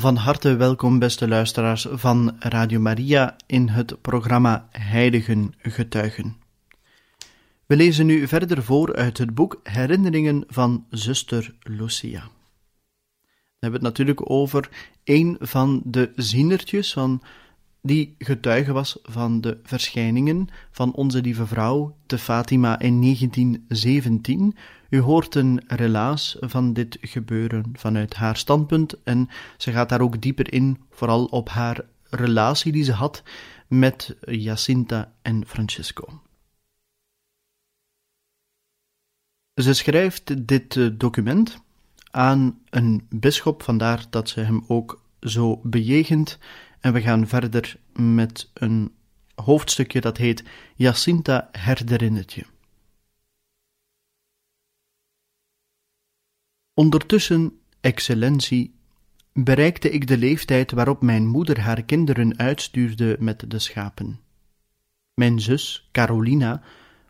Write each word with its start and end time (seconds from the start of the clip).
Van 0.00 0.16
harte 0.16 0.56
welkom, 0.56 0.98
beste 0.98 1.28
luisteraars 1.28 1.86
van 1.90 2.36
Radio 2.38 2.80
Maria, 2.80 3.36
in 3.46 3.68
het 3.68 4.00
programma 4.00 4.68
Heiligen 4.70 5.54
Getuigen. 5.58 6.36
We 7.66 7.76
lezen 7.76 8.06
nu 8.06 8.28
verder 8.28 8.62
voor 8.62 8.94
uit 8.96 9.18
het 9.18 9.34
boek 9.34 9.60
Herinneringen 9.62 10.44
van 10.46 10.86
zuster 10.90 11.54
Lucia. 11.62 12.22
We 13.20 13.58
hebben 13.58 13.80
het 13.80 13.88
natuurlijk 13.88 14.30
over 14.30 14.68
een 15.04 15.36
van 15.40 15.82
de 15.84 16.12
zienertjes 16.14 16.92
van 16.92 17.22
die 17.82 18.14
getuige 18.18 18.72
was 18.72 18.98
van 19.02 19.40
de 19.40 19.58
verschijningen 19.62 20.48
van 20.70 20.94
onze 20.94 21.20
lieve 21.20 21.46
vrouw 21.46 21.96
te 22.06 22.18
Fatima 22.18 22.78
in 22.78 23.00
1917. 23.00 24.56
U 24.90 25.00
hoort 25.00 25.34
een 25.34 25.62
relaas 25.66 26.36
van 26.40 26.72
dit 26.72 26.98
gebeuren 27.00 27.70
vanuit 27.72 28.14
haar 28.14 28.36
standpunt 28.36 29.02
en 29.02 29.28
ze 29.56 29.72
gaat 29.72 29.88
daar 29.88 30.00
ook 30.00 30.20
dieper 30.20 30.52
in, 30.52 30.80
vooral 30.90 31.24
op 31.24 31.48
haar 31.48 31.84
relatie 32.10 32.72
die 32.72 32.84
ze 32.84 32.92
had 32.92 33.22
met 33.68 34.16
Jacinta 34.20 35.12
en 35.22 35.46
Francesco. 35.46 36.22
Ze 39.54 39.72
schrijft 39.72 40.46
dit 40.46 40.76
eh, 40.76 40.88
document 40.92 41.62
aan 42.10 42.58
een 42.70 43.06
bisschop, 43.08 43.62
vandaar 43.62 44.04
dat 44.10 44.28
ze 44.28 44.40
hem 44.40 44.64
ook 44.66 45.02
zo 45.20 45.60
bejegent 45.62 46.38
en 46.80 46.92
we 46.92 47.00
gaan 47.00 47.28
verder 47.28 47.76
met 47.92 48.50
een 48.54 48.94
hoofdstukje 49.34 50.00
dat 50.00 50.16
heet 50.16 50.44
Jacinta 50.74 51.48
Herderinnetje. 51.52 52.44
Ondertussen, 56.74 57.58
excellentie, 57.80 58.74
bereikte 59.32 59.90
ik 59.90 60.06
de 60.06 60.18
leeftijd 60.18 60.72
waarop 60.72 61.02
mijn 61.02 61.26
moeder 61.26 61.60
haar 61.60 61.82
kinderen 61.82 62.38
uitstuurde 62.38 63.16
met 63.18 63.50
de 63.50 63.58
schapen. 63.58 64.20
Mijn 65.14 65.40
zus, 65.40 65.88
Carolina, 65.92 66.62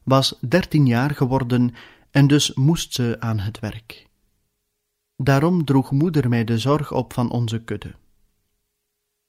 was 0.03 0.39
dertien 0.41 0.87
jaar 0.87 1.11
geworden 1.11 1.75
en 2.11 2.27
dus 2.27 2.55
moest 2.55 2.95
ze 2.95 3.17
aan 3.21 3.39
het 3.39 3.59
werk. 3.59 4.07
Daarom 5.17 5.65
droeg 5.65 5.91
moeder 5.91 6.29
mij 6.29 6.45
de 6.45 6.59
zorg 6.59 6.93
op 6.93 7.13
van 7.13 7.31
onze 7.31 7.65
kudde. 7.65 7.95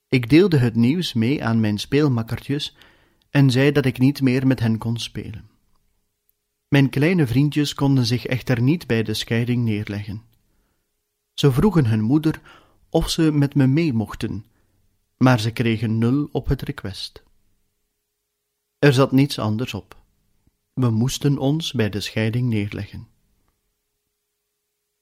Ik 0.08 0.30
deelde 0.30 0.58
het 0.58 0.76
nieuws 0.76 1.14
mee 1.14 1.44
aan 1.44 1.60
mijn 1.60 1.78
speelmakkertjes 1.78 2.76
en 3.30 3.52
zei 3.52 3.72
dat 3.72 3.86
ik 3.86 3.98
niet 3.98 4.22
meer 4.22 4.48
met 4.48 4.60
hen 4.60 4.78
kon 4.78 4.98
spelen. 4.98 5.51
Mijn 6.74 6.90
kleine 6.90 7.28
vriendjes 7.28 7.74
konden 7.74 8.06
zich 8.06 8.26
echter 8.26 8.62
niet 8.62 8.88
bij 8.88 9.04
de 9.04 9.14
scheiding 9.14 9.64
neerleggen. 9.64 10.22
Ze 11.34 11.52
vroegen 11.52 11.86
hun 11.86 12.02
moeder 12.02 12.42
of 12.90 13.10
ze 13.10 13.32
met 13.32 13.56
me 13.56 13.68
mee 13.68 13.94
mochten, 13.94 14.46
maar 15.18 15.40
ze 15.40 15.52
kregen 15.52 15.98
nul 15.98 16.30
op 16.32 16.48
het 16.48 16.62
request. 16.62 17.24
Er 18.80 18.94
zat 18.94 19.12
niets 19.12 19.40
anders 19.40 19.74
op. 19.74 19.98
We 20.74 20.90
moesten 20.90 21.38
ons 21.38 21.74
bij 21.74 21.90
de 21.90 22.00
scheiding 22.00 22.50
neerleggen. 22.50 23.08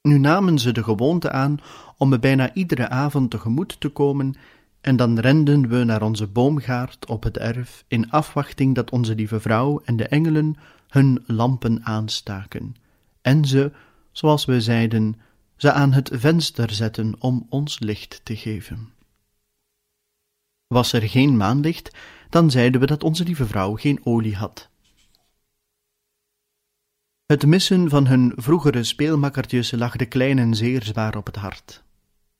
Nu 0.02 0.18
namen 0.18 0.60
ze 0.60 0.72
de 0.72 0.84
gewoonte 0.84 1.32
aan 1.32 1.58
om 1.98 2.10
me 2.10 2.20
bijna 2.20 2.54
iedere 2.54 2.90
avond 2.90 3.32
tegemoet 3.32 3.80
te 3.80 3.90
komen 3.90 4.36
en 4.82 4.96
dan 4.96 5.20
renden 5.20 5.68
we 5.68 5.84
naar 5.84 6.02
onze 6.02 6.28
boomgaard 6.28 7.06
op 7.06 7.24
het 7.24 7.38
erf 7.38 7.86
in 7.88 8.12
afwachting 8.12 8.76
dat 8.76 8.92
onze 8.92 9.16
lieve 9.16 9.40
vrouw 9.40 9.82
en 9.84 9.98
de 9.98 10.08
engelen 10.08 10.56
hun 10.90 11.24
lampen 11.28 11.86
aanstaken 11.86 12.76
en 13.22 13.46
ze, 13.46 13.72
zoals 14.12 14.46
we 14.46 14.62
zeiden, 14.62 15.16
ze 15.56 15.72
aan 15.72 15.94
het 15.94 16.10
venster 16.14 16.72
zetten 16.72 17.16
om 17.20 17.46
ons 17.50 17.80
licht 17.80 18.22
te 18.24 18.36
geven. 18.36 18.90
Was 20.68 20.94
er 20.94 21.02
geen 21.02 21.38
maanlicht, 21.38 21.92
dan 22.30 22.52
zeiden 22.52 22.82
we 22.82 22.88
dat 22.88 23.04
onze 23.04 23.24
lieve 23.24 23.46
vrouw 23.46 23.76
geen 23.76 24.06
olie 24.06 24.36
had. 24.36 24.70
Het 27.26 27.46
missen 27.46 27.90
van 27.90 28.08
hun 28.08 28.34
vroegere 28.36 28.84
speelmakkertjes 28.84 29.72
lag 29.72 29.96
de 29.96 30.06
kleinen 30.06 30.56
zeer 30.56 30.84
zwaar 30.84 31.16
op 31.16 31.26
het 31.26 31.36
hart. 31.36 31.84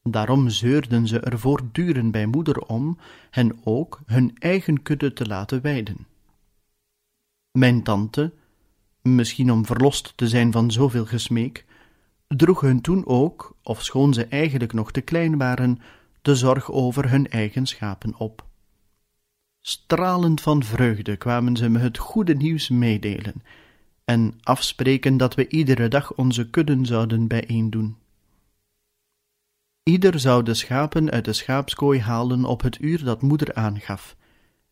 Daarom 0.04 0.50
zeurden 0.50 1.08
ze 1.08 1.20
er 1.20 1.40
voortdurend 1.40 2.12
bij 2.12 2.26
moeder 2.26 2.62
om 2.62 2.98
hen 3.30 3.60
ook 3.64 4.00
hun 4.06 4.36
eigen 4.40 4.82
kudde 4.82 5.14
te 5.14 5.26
laten 5.26 5.62
weiden. 5.62 6.08
Mijn 7.60 7.84
tante, 7.84 8.34
misschien 9.02 9.52
om 9.52 9.66
verlost 9.66 10.14
te 10.16 10.28
zijn 10.28 10.52
van 10.52 10.72
zoveel 10.72 11.06
gesmeek, 11.06 11.66
droeg 12.28 12.62
hun 12.62 12.82
toen 12.82 13.06
ook, 13.06 13.56
ofschoon 13.64 14.14
ze 14.14 14.26
eigenlijk 14.26 14.74
nog 14.74 14.92
te 14.92 15.02
klein 15.02 15.38
waren, 15.38 15.80
de 16.22 16.36
zorg 16.36 16.72
over 16.72 17.10
hun 17.10 17.28
eigen 17.28 17.66
schapen 17.66 18.16
op. 18.18 18.46
Stralend 19.62 20.42
van 20.42 20.64
vreugde 20.64 21.18
kwamen 21.18 21.58
ze 21.58 21.70
me 21.70 21.80
het 21.80 21.98
goede 21.98 22.36
nieuws 22.36 22.70
meedelen 22.70 23.44
en 24.06 24.34
afspreken 24.42 25.18
dat 25.18 25.36
we 25.36 25.48
iedere 25.48 25.88
dag 25.88 26.14
onze 26.14 26.50
kudden 26.50 26.86
zouden 26.86 27.28
bijeendoen. 27.28 27.98
Ieder 29.84 30.20
zou 30.20 30.44
de 30.44 30.54
schapen 30.54 31.12
uit 31.12 31.26
de 31.26 31.34
schaapskooi 31.34 32.00
halen 32.00 32.46
op 32.46 32.62
het 32.62 32.82
uur 32.82 33.04
dat 33.04 33.22
moeder 33.22 33.54
aangaf, 33.54 34.16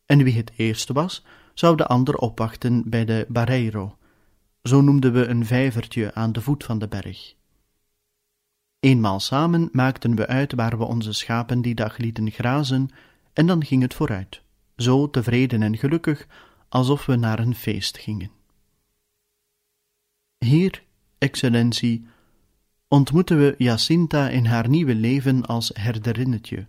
en 0.06 0.24
wie 0.24 0.38
het 0.38 0.52
eerst 0.56 0.90
was, 0.90 1.24
zou 1.59 1.75
de 1.75 1.85
ander 1.85 2.16
opwachten 2.16 2.90
bij 2.90 3.06
de 3.06 3.25
Barreiro. 3.29 3.97
Zo 4.63 4.81
noemden 4.81 5.13
we 5.13 5.25
een 5.25 5.45
vijvertje 5.45 6.13
aan 6.13 6.31
de 6.31 6.41
voet 6.41 6.63
van 6.63 6.79
de 6.79 6.88
berg. 6.88 7.35
Eenmaal 8.79 9.19
samen 9.19 9.69
maakten 9.72 10.16
we 10.16 10.28
uit 10.28 10.53
waar 10.53 10.78
we 10.78 10.84
onze 10.84 11.13
schapen 11.13 11.62
die 11.62 11.75
dag 11.75 11.97
lieten 11.97 12.31
grazen, 12.31 12.90
en 13.34 13.47
dan 13.47 13.66
ging 13.66 13.81
het 13.81 13.94
vooruit, 13.94 14.41
zo 14.75 15.09
tevreden 15.09 15.62
en 15.62 15.78
gelukkig, 15.78 16.28
alsof 16.69 17.06
we 17.06 17.16
naar 17.16 17.40
een 17.40 17.56
feest 17.56 17.97
gingen. 17.97 18.31
Hier, 20.38 20.84
excellentie, 21.17 22.07
ontmoeten 22.88 23.40
we 23.40 23.56
Jacinta 23.57 24.29
in 24.29 24.46
haar 24.46 24.69
nieuwe 24.69 24.96
leven 24.96 25.46
als 25.46 25.72
herderinnetje. 25.73 26.67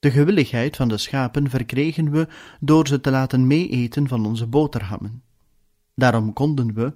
De 0.00 0.10
gewilligheid 0.10 0.76
van 0.76 0.88
de 0.88 0.98
schapen 0.98 1.50
verkregen 1.50 2.10
we 2.10 2.28
door 2.60 2.86
ze 2.86 3.00
te 3.00 3.10
laten 3.10 3.46
meeeten 3.46 4.08
van 4.08 4.26
onze 4.26 4.46
boterhammen. 4.46 5.22
Daarom 5.94 6.32
konden 6.32 6.74
we, 6.74 6.94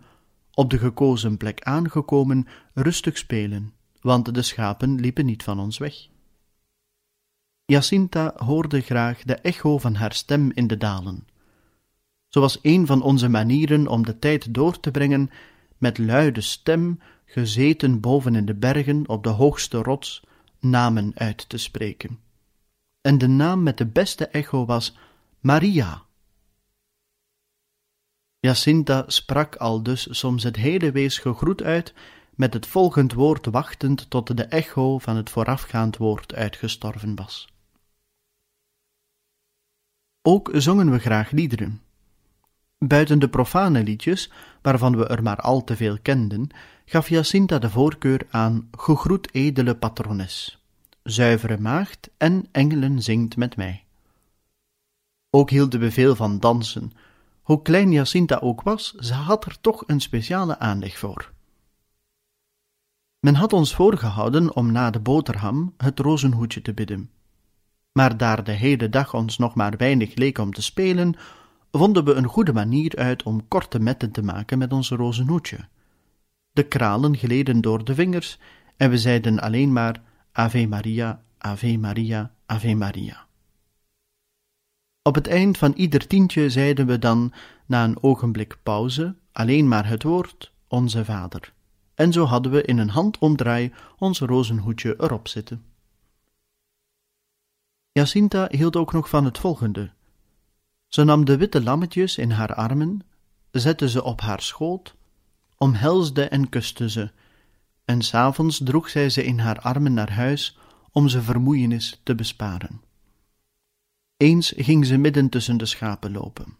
op 0.55 0.71
de 0.71 0.79
gekozen 0.79 1.37
plek 1.37 1.63
aangekomen, 1.63 2.47
rustig 2.75 3.19
spelen, 3.19 3.73
want 4.01 4.35
de 4.35 4.43
schapen 4.43 5.01
liepen 5.01 5.27
niet 5.27 5.43
van 5.43 5.61
ons 5.61 5.79
weg. 5.79 5.95
Jacinta 7.65 8.33
hoorde 8.37 8.81
graag 8.81 9.23
de 9.23 9.35
echo 9.35 9.79
van 9.79 9.95
haar 9.95 10.13
stem 10.13 10.51
in 10.55 10.67
de 10.67 10.77
dalen. 10.77 11.27
Zoals 12.29 12.59
een 12.63 12.87
van 12.87 13.03
onze 13.03 13.29
manieren 13.29 13.87
om 13.87 14.05
de 14.05 14.19
tijd 14.19 14.55
door 14.55 14.81
te 14.81 14.91
brengen, 14.91 15.31
met 15.79 15.99
luide 15.99 16.41
stem 16.41 16.99
gezeten 17.25 18.01
boven 18.01 18.35
in 18.35 18.45
de 18.45 18.55
bergen 18.55 19.09
op 19.09 19.23
de 19.23 19.29
hoogste 19.29 19.79
rots, 19.83 20.23
namen 20.61 21.13
uit 21.15 21.49
te 21.49 21.57
spreken. 21.57 22.24
En 23.07 23.19
de 23.19 23.29
naam 23.29 23.63
met 23.63 23.79
de 23.79 23.87
beste 23.87 24.27
echo 24.27 24.65
was 24.65 24.97
Maria. 25.41 26.03
Jacinta 28.41 29.05
sprak 29.07 29.57
al 29.57 29.83
dus 29.83 30.19
soms 30.19 30.43
het 30.43 30.57
hele 30.57 30.93
wees 30.93 31.19
gegroet 31.19 31.63
uit, 31.63 31.95
met 32.35 32.55
het 32.55 32.67
volgend 32.67 33.13
woord 33.13 33.47
wachtend 33.47 34.11
tot 34.11 34.37
de 34.37 34.45
echo 34.45 34.99
van 34.99 35.17
het 35.17 35.31
voorafgaand 35.31 35.97
woord 35.97 36.35
uitgestorven 36.35 37.15
was. 37.15 37.49
Ook 40.23 40.51
zongen 40.53 40.91
we 40.91 40.99
graag 40.99 41.31
liederen. 41.31 41.83
Buiten 42.79 43.19
de 43.19 43.29
profane 43.29 43.83
liedjes, 43.83 44.31
waarvan 44.63 44.97
we 44.97 45.07
er 45.07 45.23
maar 45.23 45.41
al 45.41 45.65
te 45.65 45.77
veel 45.77 45.99
kenden, 46.03 46.49
gaf 46.85 47.09
Jacinta 47.09 47.59
de 47.59 47.71
voorkeur 47.71 48.27
aan 48.31 48.69
Gegroet 48.71 49.35
edele 49.35 49.77
patrones, 49.77 50.64
Zuivere 51.05 51.59
maagd 51.59 52.11
en 52.17 52.47
Engelen 52.53 53.03
zingt 53.03 53.37
met 53.37 53.57
mij. 53.57 53.85
Ook 55.31 55.51
hielden 55.51 55.81
we 55.81 55.91
veel 55.91 56.17
van 56.17 56.41
dansen, 56.41 56.93
Hoe 57.43 57.63
klein 57.63 57.93
Jacinta 57.93 58.37
ook 58.39 58.63
was, 58.63 58.95
ze 58.95 59.15
had 59.15 59.45
er 59.45 59.61
toch 59.61 59.83
een 59.87 60.01
speciale 60.01 60.59
aanleg 60.59 60.99
voor. 60.99 61.33
Men 63.21 63.35
had 63.35 63.53
ons 63.53 63.75
voorgehouden 63.75 64.57
om 64.57 64.73
na 64.73 64.91
de 64.91 65.01
boterham 65.01 65.75
het 65.77 65.99
rozenhoedje 65.99 66.63
te 66.63 66.75
bidden. 66.75 67.11
Maar 67.93 68.17
daar 68.17 68.45
de 68.45 68.53
hele 68.53 68.89
dag 68.89 69.15
ons 69.15 69.39
nog 69.39 69.55
maar 69.55 69.77
weinig 69.77 70.15
leek 70.15 70.39
om 70.39 70.53
te 70.53 70.63
spelen, 70.63 71.15
vonden 71.71 72.05
we 72.05 72.13
een 72.15 72.29
goede 72.29 72.53
manier 72.53 72.97
uit 72.97 73.23
om 73.23 73.49
korte 73.49 73.79
metten 73.79 74.11
te 74.11 74.23
maken 74.23 74.59
met 74.59 74.73
ons 74.73 74.91
rozenhoedje. 74.91 75.69
De 76.53 76.63
kralen 76.63 77.17
gleden 77.17 77.61
door 77.61 77.85
de 77.85 77.95
vingers 77.95 78.39
en 78.77 78.91
we 78.91 78.99
zeiden 78.99 79.41
alleen 79.41 79.73
maar 79.73 80.03
Ave 80.37 80.67
Maria, 80.67 81.23
Ave 81.39 81.79
Maria, 81.79 82.35
Ave 82.47 82.75
Maria. 82.75 83.27
Op 85.03 85.15
het 85.15 85.27
eind 85.27 85.59
van 85.59 85.73
ieder 85.73 86.07
tientje 86.07 86.51
zeiden 86.51 86.87
we 86.87 86.99
dan, 86.99 87.33
na 87.67 87.85
een 87.85 88.03
ogenblik 88.03 88.59
pauze, 88.63 89.15
alleen 89.33 89.69
maar 89.69 89.87
het 89.87 90.03
woord 90.03 90.53
Onze 90.69 91.05
Vader. 91.05 91.53
En 91.95 92.13
zo 92.13 92.25
hadden 92.25 92.53
we 92.53 92.63
in 92.63 92.79
een 92.79 92.89
handomdraai 92.89 93.73
ons 93.99 94.21
rozenhoedje 94.21 94.95
erop 94.99 95.29
zitten. 95.29 95.65
Jacinta 97.93 98.49
hield 98.51 98.77
ook 98.77 98.93
nog 98.93 99.09
van 99.09 99.25
het 99.25 99.39
volgende. 99.39 99.91
Ze 100.89 101.05
nam 101.05 101.25
de 101.25 101.37
witte 101.37 101.63
lammetjes 101.63 102.19
in 102.19 102.31
haar 102.31 102.55
armen, 102.55 103.01
zette 103.51 103.89
ze 103.89 104.03
op 104.03 104.21
haar 104.21 104.41
schoot, 104.41 104.95
omhelsde 105.57 106.29
en 106.29 106.49
kuste 106.49 106.91
ze, 106.91 107.11
en 107.85 108.03
s'avonds 108.03 108.61
droeg 108.65 108.89
zij 108.89 109.11
ze 109.11 109.25
in 109.25 109.39
haar 109.39 109.61
armen 109.61 109.95
naar 109.95 110.13
huis 110.13 110.59
om 110.91 111.09
ze 111.09 111.23
vermoeienis 111.23 112.01
te 112.03 112.15
besparen. 112.15 112.83
Eens 114.17 114.53
ging 114.57 114.87
ze 114.87 114.97
midden 114.97 115.29
tussen 115.29 115.57
de 115.57 115.67
schapen 115.67 116.13
lopen. 116.13 116.57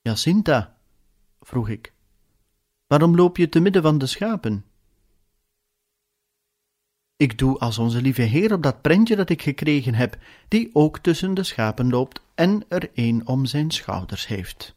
Jacinta, 0.00 0.76
vroeg 1.40 1.68
ik, 1.68 1.92
waarom 2.86 3.16
loop 3.16 3.36
je 3.36 3.48
te 3.48 3.60
midden 3.60 3.82
van 3.82 3.98
de 3.98 4.06
schapen? 4.06 4.64
Ik 7.16 7.38
doe 7.38 7.58
als 7.58 7.78
onze 7.78 8.02
lieve 8.02 8.22
Heer 8.22 8.52
op 8.52 8.62
dat 8.62 8.82
prentje 8.82 9.16
dat 9.16 9.30
ik 9.30 9.42
gekregen 9.42 9.94
heb, 9.94 10.18
die 10.48 10.70
ook 10.72 10.98
tussen 10.98 11.34
de 11.34 11.42
schapen 11.42 11.88
loopt 11.90 12.20
en 12.34 12.64
er 12.68 12.90
een 12.94 13.26
om 13.26 13.46
zijn 13.46 13.70
schouders 13.70 14.26
heeft. 14.26 14.75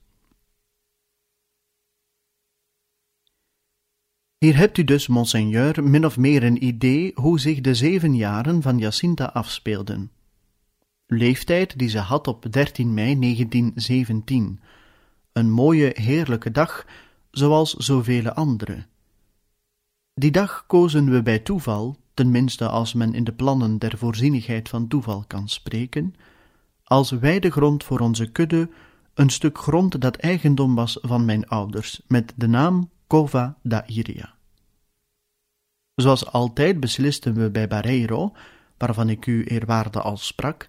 Hier 4.40 4.58
hebt 4.58 4.78
u 4.78 4.84
dus, 4.84 5.08
monseigneur, 5.08 5.84
min 5.84 6.06
of 6.06 6.18
meer 6.18 6.44
een 6.44 6.66
idee 6.66 7.12
hoe 7.16 7.40
zich 7.40 7.62
de 7.62 7.76
zeven 7.76 8.16
jaren 8.16 8.62
van 8.62 8.78
Jacinta 8.78 9.26
afspeelden. 9.26 10.12
Leeftijd 11.06 11.80
die 11.80 11.90
ze 11.90 11.98
had 11.98 12.28
op 12.28 12.52
13 12.52 12.94
mei 12.94 13.20
1917. 13.20 14.60
Een 15.34 15.52
mooie, 15.52 15.92
heerlijke 15.94 16.52
dag, 16.52 16.86
zoals 17.32 17.74
zoveel 17.74 18.30
andere. 18.30 18.86
Die 20.14 20.32
dag 20.32 20.64
kozen 20.68 21.12
we 21.12 21.22
bij 21.24 21.40
toeval, 21.40 21.98
tenminste 22.14 22.68
als 22.68 22.94
men 22.94 23.14
in 23.14 23.24
de 23.24 23.34
plannen 23.34 23.78
der 23.78 23.98
voorzienigheid 23.98 24.70
van 24.70 24.88
toeval 24.88 25.24
kan 25.28 25.50
spreken, 25.50 26.16
als 26.84 27.12
weidegrond 27.12 27.84
voor 27.84 28.00
onze 28.00 28.32
kudde, 28.32 28.70
een 29.14 29.30
stuk 29.30 29.58
grond 29.58 30.02
dat 30.02 30.16
eigendom 30.16 30.76
was 30.76 30.98
van 31.02 31.26
mijn 31.26 31.48
ouders, 31.48 32.02
met 32.08 32.34
de 32.36 32.48
naam 32.48 32.90
Cova 33.10 33.58
da 33.62 33.88
Iria. 33.88 34.34
Zoals 35.96 36.32
altijd 36.32 36.80
beslisten 36.80 37.34
we 37.34 37.50
bij 37.50 37.68
Barreiro, 37.68 38.36
waarvan 38.78 39.10
ik 39.10 39.26
u 39.26 39.44
eerwaarde 39.44 40.02
al 40.02 40.18
sprak, 40.18 40.68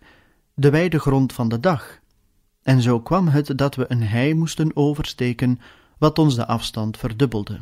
de 0.54 0.70
weidegrond 0.70 1.32
van 1.32 1.48
de 1.48 1.60
dag, 1.60 2.00
en 2.62 2.82
zo 2.82 3.00
kwam 3.00 3.28
het 3.28 3.58
dat 3.58 3.74
we 3.74 3.84
een 3.88 4.02
hei 4.02 4.34
moesten 4.34 4.76
oversteken, 4.76 5.60
wat 5.98 6.18
ons 6.18 6.34
de 6.34 6.46
afstand 6.46 6.96
verdubbelde. 6.96 7.60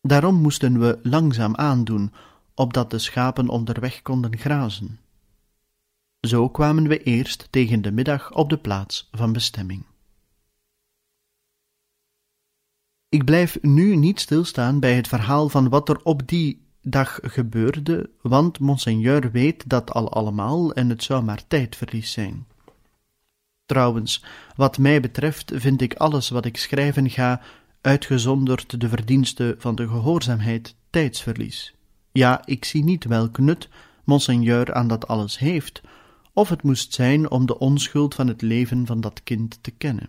Daarom 0.00 0.34
moesten 0.34 0.80
we 0.80 0.98
langzaam 1.02 1.54
aandoen, 1.56 2.12
opdat 2.54 2.90
de 2.90 2.98
schapen 2.98 3.48
onderweg 3.48 4.02
konden 4.02 4.36
grazen. 4.38 5.00
Zo 6.20 6.48
kwamen 6.48 6.88
we 6.88 7.02
eerst 7.02 7.48
tegen 7.50 7.82
de 7.82 7.92
middag 7.92 8.32
op 8.32 8.48
de 8.50 8.58
plaats 8.58 9.08
van 9.12 9.32
bestemming. 9.32 9.84
Ik 13.14 13.24
blijf 13.24 13.58
nu 13.62 13.96
niet 13.96 14.20
stilstaan 14.20 14.80
bij 14.80 14.94
het 14.94 15.08
verhaal 15.08 15.48
van 15.48 15.68
wat 15.68 15.88
er 15.88 16.00
op 16.02 16.28
die 16.28 16.62
dag 16.82 17.18
gebeurde, 17.22 18.10
want 18.20 18.58
monseigneur 18.58 19.30
weet 19.30 19.68
dat 19.68 19.92
al 19.92 20.12
allemaal 20.12 20.72
en 20.72 20.88
het 20.88 21.02
zou 21.02 21.24
maar 21.24 21.46
tijdverlies 21.46 22.12
zijn. 22.12 22.46
Trouwens, 23.66 24.24
wat 24.56 24.78
mij 24.78 25.00
betreft 25.00 25.52
vind 25.54 25.80
ik 25.80 25.94
alles 25.94 26.28
wat 26.28 26.44
ik 26.44 26.56
schrijven 26.56 27.10
ga, 27.10 27.40
uitgezonderd 27.80 28.80
de 28.80 28.88
verdienste 28.88 29.54
van 29.58 29.74
de 29.74 29.88
gehoorzaamheid, 29.88 30.74
tijdsverlies. 30.90 31.74
Ja, 32.12 32.42
ik 32.44 32.64
zie 32.64 32.84
niet 32.84 33.04
welk 33.04 33.38
nut 33.38 33.68
monseigneur 34.04 34.74
aan 34.74 34.88
dat 34.88 35.08
alles 35.08 35.38
heeft, 35.38 35.82
of 36.32 36.48
het 36.48 36.62
moest 36.62 36.94
zijn 36.94 37.30
om 37.30 37.46
de 37.46 37.58
onschuld 37.58 38.14
van 38.14 38.28
het 38.28 38.42
leven 38.42 38.86
van 38.86 39.00
dat 39.00 39.22
kind 39.22 39.58
te 39.62 39.70
kennen. 39.70 40.08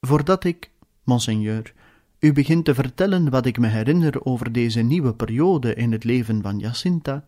Voordat 0.00 0.44
ik 0.44 0.70
Monseigneur, 1.06 1.72
u 2.18 2.32
begint 2.32 2.64
te 2.64 2.74
vertellen 2.74 3.30
wat 3.30 3.46
ik 3.46 3.58
me 3.58 3.66
herinner 3.66 4.24
over 4.24 4.52
deze 4.52 4.80
nieuwe 4.80 5.14
periode 5.14 5.74
in 5.74 5.92
het 5.92 6.04
leven 6.04 6.42
van 6.42 6.58
Jacinta, 6.58 7.24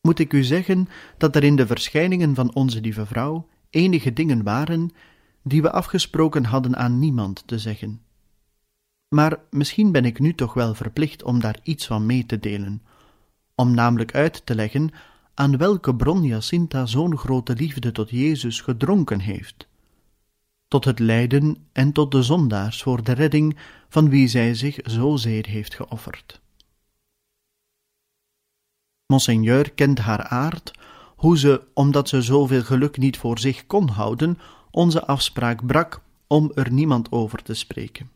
moet 0.00 0.18
ik 0.18 0.32
u 0.32 0.42
zeggen 0.42 0.88
dat 1.18 1.36
er 1.36 1.44
in 1.44 1.56
de 1.56 1.66
verschijningen 1.66 2.34
van 2.34 2.54
onze 2.54 2.80
lieve 2.80 3.06
vrouw 3.06 3.48
enige 3.70 4.12
dingen 4.12 4.42
waren 4.42 4.90
die 5.42 5.62
we 5.62 5.72
afgesproken 5.72 6.44
hadden 6.44 6.76
aan 6.76 6.98
niemand 6.98 7.42
te 7.46 7.58
zeggen. 7.58 8.00
Maar 9.08 9.38
misschien 9.50 9.92
ben 9.92 10.04
ik 10.04 10.18
nu 10.18 10.34
toch 10.34 10.54
wel 10.54 10.74
verplicht 10.74 11.22
om 11.22 11.40
daar 11.40 11.58
iets 11.62 11.86
van 11.86 12.06
mee 12.06 12.26
te 12.26 12.38
delen, 12.38 12.82
om 13.54 13.74
namelijk 13.74 14.14
uit 14.14 14.46
te 14.46 14.54
leggen 14.54 14.90
aan 15.34 15.56
welke 15.56 15.94
bron 15.94 16.22
Jacinta 16.22 16.86
zo'n 16.86 17.16
grote 17.16 17.54
liefde 17.54 17.92
tot 17.92 18.10
Jezus 18.10 18.60
gedronken 18.60 19.20
heeft 19.20 19.68
tot 20.70 20.84
het 20.84 20.98
lijden 20.98 21.56
en 21.72 21.92
tot 21.92 22.10
de 22.10 22.22
zondaars 22.22 22.82
voor 22.82 23.04
de 23.04 23.12
redding 23.12 23.56
van 23.88 24.08
wie 24.08 24.28
zij 24.28 24.54
zich 24.54 24.78
zozeer 24.82 25.46
heeft 25.46 25.74
geofferd. 25.74 26.40
Monseigneur 29.06 29.70
kent 29.70 29.98
haar 29.98 30.22
aard, 30.22 30.70
hoe 31.16 31.38
ze, 31.38 31.62
omdat 31.74 32.08
ze 32.08 32.22
zoveel 32.22 32.62
geluk 32.62 32.96
niet 32.96 33.18
voor 33.18 33.38
zich 33.38 33.66
kon 33.66 33.88
houden, 33.88 34.38
onze 34.70 35.06
afspraak 35.06 35.66
brak 35.66 36.00
om 36.26 36.52
er 36.54 36.72
niemand 36.72 37.12
over 37.12 37.42
te 37.42 37.54
spreken. 37.54 38.10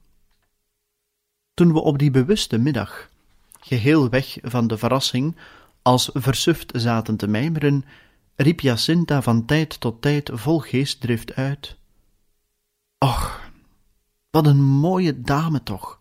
Toen 1.54 1.72
we 1.72 1.80
op 1.80 1.98
die 1.98 2.10
bewuste 2.10 2.58
middag, 2.58 3.10
geheel 3.60 4.08
weg 4.08 4.38
van 4.42 4.66
de 4.66 4.78
verrassing, 4.78 5.36
als 5.82 6.10
versuft 6.12 6.72
zaten 6.74 7.16
te 7.16 7.26
mijmeren, 7.26 7.84
riep 8.36 8.60
Jacinta 8.60 9.22
van 9.22 9.44
tijd 9.44 9.80
tot 9.80 10.02
tijd 10.02 10.30
vol 10.32 10.58
geestdrift 10.58 11.34
uit: 11.34 11.76
Och, 13.04 13.50
wat 14.30 14.46
een 14.46 14.62
mooie 14.62 15.20
dame 15.20 15.62
toch. 15.62 16.00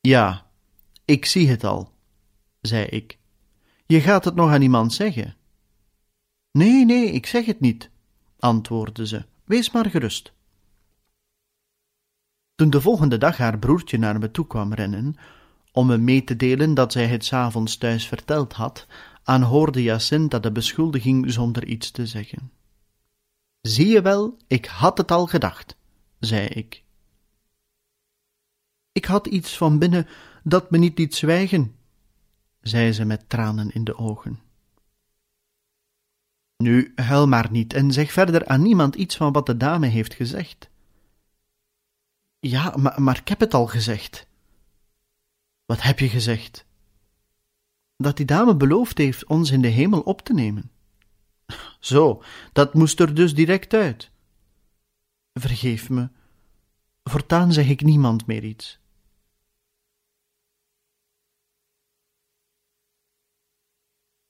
Ja, 0.00 0.46
ik 1.04 1.24
zie 1.24 1.48
het 1.48 1.64
al, 1.64 1.92
zei 2.60 2.84
ik. 2.84 3.18
Je 3.86 4.00
gaat 4.00 4.24
het 4.24 4.34
nog 4.34 4.50
aan 4.50 4.62
iemand 4.62 4.92
zeggen. 4.92 5.36
Nee, 6.50 6.84
nee, 6.84 7.10
ik 7.10 7.26
zeg 7.26 7.44
het 7.44 7.60
niet, 7.60 7.90
antwoordde 8.38 9.06
ze. 9.06 9.24
Wees 9.44 9.70
maar 9.70 9.90
gerust. 9.90 10.32
Toen 12.54 12.70
de 12.70 12.80
volgende 12.80 13.18
dag 13.18 13.36
haar 13.36 13.58
broertje 13.58 13.98
naar 13.98 14.18
me 14.18 14.30
toe 14.30 14.46
kwam 14.46 14.74
rennen, 14.74 15.16
om 15.72 15.86
me 15.86 15.98
mee 15.98 16.24
te 16.24 16.36
delen 16.36 16.74
dat 16.74 16.92
zij 16.92 17.06
het 17.06 17.24
s'avonds 17.24 17.76
thuis 17.76 18.06
verteld 18.08 18.52
had, 18.52 18.86
aanhoorde 19.22 19.82
Jacinta 19.82 20.38
de 20.38 20.52
beschuldiging 20.52 21.32
zonder 21.32 21.66
iets 21.66 21.90
te 21.90 22.06
zeggen. 22.06 22.55
Zie 23.66 23.86
je 23.86 24.02
wel, 24.02 24.36
ik 24.46 24.66
had 24.66 24.98
het 24.98 25.10
al 25.10 25.26
gedacht, 25.26 25.76
zei 26.18 26.46
ik. 26.46 26.84
Ik 28.92 29.04
had 29.04 29.26
iets 29.26 29.56
van 29.56 29.78
binnen 29.78 30.06
dat 30.42 30.70
me 30.70 30.78
niet 30.78 30.98
liet 30.98 31.14
zwijgen, 31.14 31.76
zei 32.60 32.92
ze 32.92 33.04
met 33.04 33.28
tranen 33.28 33.70
in 33.70 33.84
de 33.84 33.96
ogen. 33.96 34.40
Nu, 36.56 36.92
huil 36.94 37.28
maar 37.28 37.50
niet 37.50 37.72
en 37.72 37.92
zeg 37.92 38.12
verder 38.12 38.46
aan 38.46 38.62
niemand 38.62 38.94
iets 38.94 39.16
van 39.16 39.32
wat 39.32 39.46
de 39.46 39.56
dame 39.56 39.86
heeft 39.86 40.14
gezegd. 40.14 40.70
Ja, 42.38 42.74
maar, 42.76 43.02
maar 43.02 43.18
ik 43.18 43.28
heb 43.28 43.40
het 43.40 43.54
al 43.54 43.66
gezegd. 43.66 44.26
Wat 45.64 45.82
heb 45.82 45.98
je 45.98 46.08
gezegd? 46.08 46.66
Dat 47.96 48.16
die 48.16 48.26
dame 48.26 48.56
beloofd 48.56 48.98
heeft 48.98 49.26
ons 49.26 49.50
in 49.50 49.62
de 49.62 49.68
hemel 49.68 50.00
op 50.00 50.22
te 50.22 50.32
nemen. 50.32 50.70
Zo, 51.80 52.22
dat 52.52 52.74
moest 52.74 53.00
er 53.00 53.14
dus 53.14 53.34
direct 53.34 53.74
uit. 53.74 54.10
Vergeef 55.32 55.90
me, 55.90 56.08
voortaan 57.02 57.52
zeg 57.52 57.68
ik 57.68 57.80
niemand 57.80 58.26
meer 58.26 58.44
iets. 58.44 58.78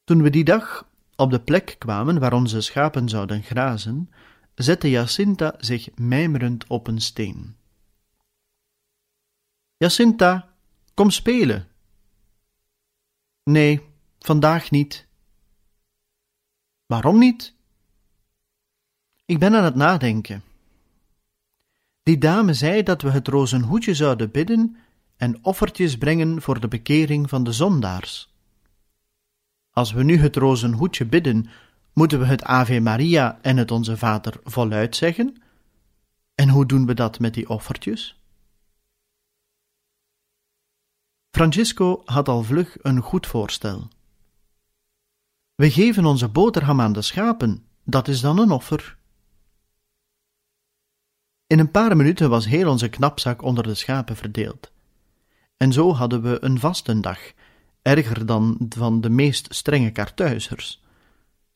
Toen 0.05 0.23
we 0.23 0.31
die 0.31 0.45
dag 0.45 0.89
op 1.17 1.31
de 1.31 1.41
plek 1.41 1.77
kwamen 1.79 2.19
waar 2.19 2.33
onze 2.33 2.61
schapen 2.61 3.09
zouden 3.09 3.43
grazen, 3.43 4.11
zette 4.55 4.91
Jacinta 4.91 5.55
zich 5.59 5.89
mijmerend 5.95 6.67
op 6.67 6.87
een 6.87 7.01
steen. 7.01 7.57
Jacinta, 9.77 10.55
kom 10.95 11.11
spelen. 11.11 11.69
Nee, 13.43 13.83
vandaag 14.19 14.71
niet. 14.71 15.06
Waarom 16.87 17.19
niet? 17.19 17.55
Ik 19.25 19.39
ben 19.39 19.55
aan 19.55 19.65
het 19.65 19.75
nadenken. 19.75 20.43
Die 22.03 22.19
dame 22.19 22.55
zei 22.55 22.83
dat 22.83 23.03
we 23.03 23.11
het 23.11 23.29
rozenhoedje 23.29 23.95
zouden 23.95 24.31
bidden 24.31 24.77
en 25.17 25.45
offertjes 25.45 25.99
brengen 25.99 26.43
voor 26.43 26.61
de 26.61 26.69
bekering 26.69 27.29
van 27.29 27.45
de 27.45 27.53
zondaars. 27.53 28.35
Als 29.71 29.93
we 29.93 30.03
nu 30.03 30.19
het 30.19 30.37
rozenhoedje 30.37 31.07
bidden, 31.07 31.49
moeten 31.93 32.19
we 32.19 32.25
het 32.25 32.43
Ave 32.43 32.81
Maria 32.81 33.39
en 33.43 33.57
het 33.57 33.71
Onze 33.71 33.97
Vader 33.97 34.41
voluit 34.45 34.97
zeggen? 34.97 35.43
En 36.35 36.49
hoe 36.49 36.67
doen 36.67 36.87
we 36.87 36.95
dat 36.95 37.19
met 37.19 37.35
die 37.35 37.49
offertjes? 37.49 38.21
Francisco 41.31 42.03
had 42.05 42.29
al 42.29 42.43
vlug 42.43 42.77
een 42.83 43.01
goed 43.01 43.27
voorstel. 43.27 43.89
We 45.57 45.71
geven 45.71 46.05
onze 46.05 46.29
boterham 46.29 46.81
aan 46.81 46.93
de 46.93 47.03
schapen, 47.03 47.65
dat 47.85 48.09
is 48.09 48.21
dan 48.21 48.39
een 48.39 48.51
offer. 48.51 48.97
In 51.47 51.59
een 51.59 51.71
paar 51.71 51.97
minuten 51.97 52.31
was 52.31 52.47
heel 52.47 52.71
onze 52.71 52.89
knapzak 52.89 53.43
onder 53.43 53.65
de 53.65 53.75
schapen 53.75 54.17
verdeeld. 54.17 54.73
En 55.57 55.73
zo 55.73 55.93
hadden 55.93 56.23
we 56.23 56.39
een 56.41 56.59
vastendag, 56.59 57.19
erger 57.83 58.27
dan 58.27 58.67
van 58.69 59.01
de 59.01 59.11
meest 59.11 59.55
strenge 59.55 59.91
kartuizers. 59.91 60.83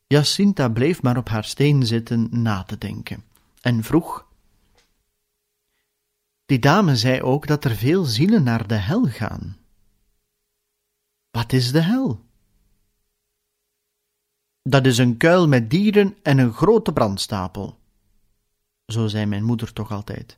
Jacinta 0.07 0.69
bleef 0.69 1.01
maar 1.01 1.17
op 1.17 1.29
haar 1.29 1.43
steen 1.43 1.85
zitten 1.85 2.27
na 2.41 2.63
te 2.63 2.77
denken 2.77 3.23
en 3.61 3.83
vroeg. 3.83 4.27
Die 6.45 6.59
dame 6.59 6.95
zei 6.95 7.21
ook 7.21 7.47
dat 7.47 7.65
er 7.65 7.75
veel 7.75 8.03
zielen 8.03 8.43
naar 8.43 8.67
de 8.67 8.75
hel 8.75 9.05
gaan. 9.05 9.57
Wat 11.31 11.53
is 11.53 11.71
de 11.71 11.81
hel? 11.81 12.30
Dat 14.63 14.85
is 14.85 14.97
een 14.97 15.17
kuil 15.17 15.47
met 15.47 15.69
dieren 15.69 16.17
en 16.23 16.37
een 16.37 16.53
grote 16.53 16.93
brandstapel. 16.93 17.79
Zo 18.85 19.07
zei 19.07 19.25
mijn 19.25 19.43
moeder 19.43 19.73
toch 19.73 19.91
altijd. 19.91 20.37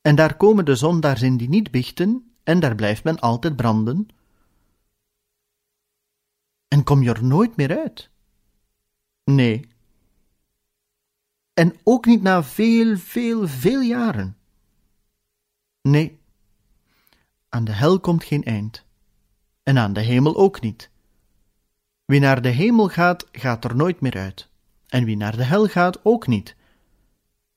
En 0.00 0.14
daar 0.14 0.36
komen 0.36 0.64
de 0.64 0.74
zondaars 0.74 1.22
in 1.22 1.36
die 1.36 1.48
niet 1.48 1.70
bichten, 1.70 2.34
en 2.42 2.60
daar 2.60 2.74
blijft 2.74 3.04
men 3.04 3.18
altijd 3.18 3.56
branden. 3.56 4.08
En 6.68 6.84
kom 6.84 7.02
je 7.02 7.10
er 7.10 7.24
nooit 7.24 7.56
meer 7.56 7.78
uit? 7.78 8.10
Nee. 9.24 9.68
En 11.52 11.76
ook 11.82 12.06
niet 12.06 12.22
na 12.22 12.42
veel, 12.42 12.96
veel, 12.96 13.48
veel 13.48 13.80
jaren? 13.80 14.36
Nee. 15.82 16.20
Aan 17.48 17.64
de 17.64 17.72
hel 17.72 18.00
komt 18.00 18.24
geen 18.24 18.44
eind. 18.44 18.84
En 19.62 19.78
aan 19.78 19.92
de 19.92 20.00
hemel 20.00 20.36
ook 20.36 20.60
niet. 20.60 20.90
Wie 22.04 22.20
naar 22.20 22.42
de 22.42 22.48
hemel 22.48 22.88
gaat, 22.88 23.26
gaat 23.32 23.64
er 23.64 23.76
nooit 23.76 24.00
meer 24.00 24.16
uit. 24.16 24.48
En 24.88 25.04
wie 25.04 25.16
naar 25.16 25.36
de 25.36 25.44
hel 25.44 25.66
gaat, 25.66 26.04
ook 26.04 26.26
niet. 26.26 26.56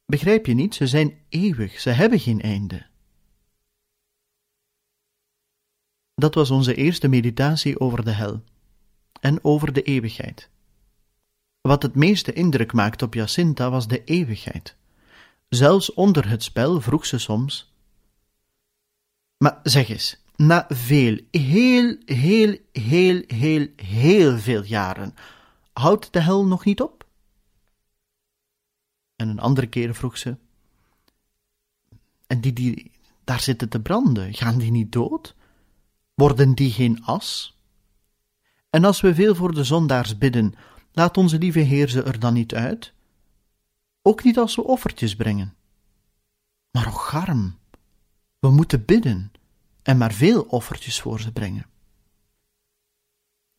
Begrijp 0.05 0.45
je 0.45 0.53
niet? 0.53 0.75
Ze 0.75 0.87
zijn 0.87 1.17
eeuwig, 1.29 1.79
ze 1.79 1.89
hebben 1.89 2.19
geen 2.19 2.41
einde. 2.41 2.85
Dat 6.15 6.33
was 6.33 6.51
onze 6.51 6.75
eerste 6.75 7.07
meditatie 7.07 7.79
over 7.79 8.05
de 8.05 8.11
hel 8.11 8.43
en 9.19 9.43
over 9.43 9.73
de 9.73 9.81
eeuwigheid. 9.81 10.49
Wat 11.61 11.81
het 11.81 11.95
meeste 11.95 12.33
indruk 12.33 12.73
maakte 12.73 13.05
op 13.05 13.13
Jacinta 13.13 13.69
was 13.69 13.87
de 13.87 14.03
eeuwigheid. 14.03 14.75
Zelfs 15.49 15.93
onder 15.93 16.29
het 16.29 16.43
spel 16.43 16.81
vroeg 16.81 17.05
ze 17.05 17.17
soms: 17.17 17.73
Maar 19.37 19.59
zeg 19.63 19.89
eens, 19.89 20.17
na 20.37 20.65
veel, 20.69 21.19
heel, 21.31 21.97
heel, 22.05 22.57
heel, 22.71 23.23
heel, 23.27 23.67
heel 23.75 24.37
veel 24.37 24.63
jaren, 24.63 25.13
houdt 25.73 26.13
de 26.13 26.21
hel 26.21 26.45
nog 26.45 26.65
niet 26.65 26.81
op? 26.81 27.05
En 29.15 29.29
een 29.29 29.39
andere 29.39 29.67
keer 29.67 29.95
vroeg 29.95 30.17
ze: 30.17 30.37
En 32.27 32.41
die 32.41 32.53
die 32.53 32.91
daar 33.23 33.39
zitten 33.39 33.69
te 33.69 33.81
branden, 33.81 34.33
gaan 34.33 34.57
die 34.57 34.71
niet 34.71 34.91
dood? 34.91 35.35
Worden 36.13 36.53
die 36.53 36.71
geen 36.71 37.03
as? 37.03 37.55
En 38.69 38.85
als 38.85 39.01
we 39.01 39.15
veel 39.15 39.35
voor 39.35 39.53
de 39.53 39.63
zondaars 39.63 40.17
bidden, 40.17 40.53
laat 40.91 41.17
onze 41.17 41.37
lieve 41.37 41.59
Heer 41.59 41.89
ze 41.89 42.03
er 42.03 42.19
dan 42.19 42.33
niet 42.33 42.53
uit? 42.53 42.93
Ook 44.01 44.23
niet 44.23 44.37
als 44.37 44.55
we 44.55 44.63
offertjes 44.63 45.15
brengen. 45.15 45.55
Maar 46.71 46.87
och 46.87 47.09
garm, 47.09 47.57
we 48.39 48.49
moeten 48.49 48.85
bidden 48.85 49.31
en 49.87 49.97
maar 49.97 50.13
veel 50.13 50.41
offertjes 50.41 51.01
voor 51.01 51.19
ze 51.19 51.31
brengen. 51.31 51.65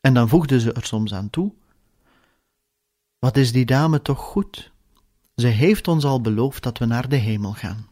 En 0.01 0.15
dan 0.15 0.29
voegde 0.29 0.61
ze 0.61 0.73
er 0.73 0.85
soms 0.85 1.15
aan 1.15 1.31
toe: 1.31 1.53
Wat 3.19 3.37
is 3.37 3.53
die 3.53 3.65
dame 3.65 4.03
toch 4.03 4.19
goed? 4.19 4.73
Ze 5.35 5.47
heeft 5.47 5.89
ons 5.89 6.05
al 6.05 6.21
beloofd 6.21 6.63
dat 6.63 6.79
we 6.79 6.85
naar 6.85 7.09
de 7.09 7.17
hemel 7.17 7.53
gaan. 7.53 7.89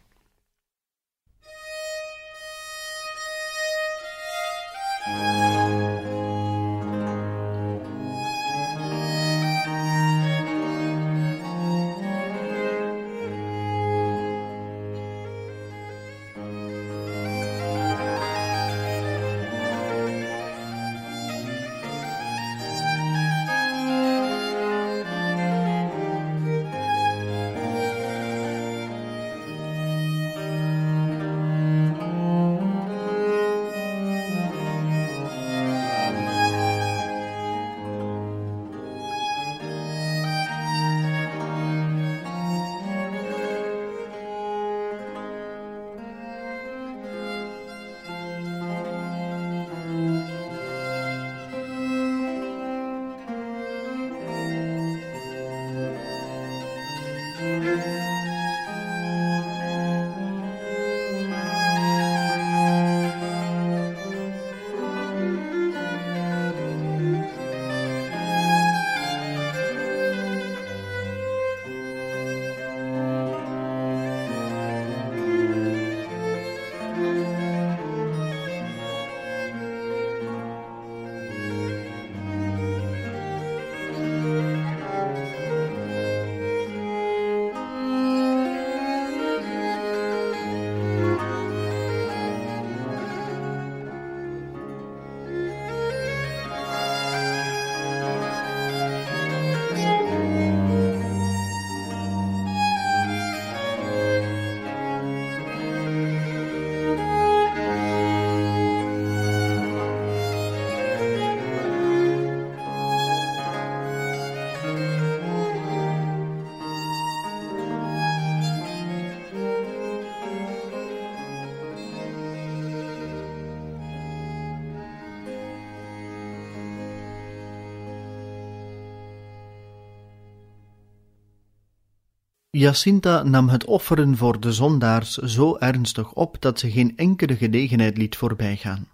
Jacinta 132.58 133.22
nam 133.22 133.48
het 133.48 133.64
offeren 133.64 134.16
voor 134.16 134.40
de 134.40 134.52
zondaars 134.52 135.16
zo 135.16 135.56
ernstig 135.56 136.12
op 136.12 136.36
dat 136.40 136.58
ze 136.58 136.70
geen 136.70 136.96
enkele 136.96 137.36
gelegenheid 137.36 137.96
liet 137.96 138.16
voorbijgaan. 138.16 138.88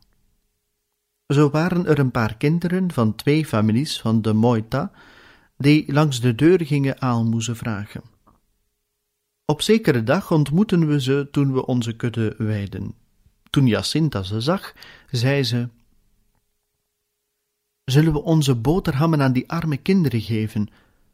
Zo 1.26 1.50
waren 1.50 1.86
er 1.86 1.98
een 1.98 2.10
paar 2.10 2.36
kinderen 2.36 2.92
van 2.92 3.14
twee 3.14 3.46
families 3.46 4.00
van 4.00 4.22
de 4.22 4.32
Moita 4.32 4.92
die 5.56 5.92
langs 5.92 6.20
de 6.20 6.34
deur 6.34 6.66
gingen 6.66 7.00
aalmoezen 7.00 7.56
vragen. 7.56 8.02
Op 9.44 9.62
zekere 9.62 10.02
dag 10.02 10.30
ontmoetten 10.30 10.86
we 10.86 11.00
ze 11.00 11.28
toen 11.30 11.52
we 11.52 11.66
onze 11.66 11.96
kudde 11.96 12.34
weiden. 12.38 12.94
Toen 13.50 13.66
Jacinta 13.66 14.22
ze 14.22 14.40
zag, 14.40 14.72
zei 15.10 15.44
ze: 15.44 15.68
Zullen 17.84 18.12
we 18.12 18.22
onze 18.22 18.54
boterhammen 18.54 19.22
aan 19.22 19.32
die 19.32 19.50
arme 19.50 19.76
kinderen 19.76 20.20
geven 20.20 20.68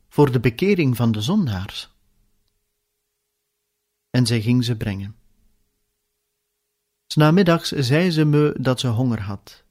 voor 0.09 0.33
de 0.33 0.41
bekering 0.41 0.97
van 0.97 1.13
de 1.13 1.21
zondaars? 1.21 1.97
En 4.11 4.27
zij 4.27 4.41
ging 4.41 4.65
ze 4.65 4.77
brengen. 4.77 5.15
Snamiddags 7.07 7.71
zei 7.71 8.11
ze 8.11 8.25
me 8.25 8.55
dat 8.61 8.81
ze 8.81 8.87
honger 8.87 9.21
had. 9.21 9.63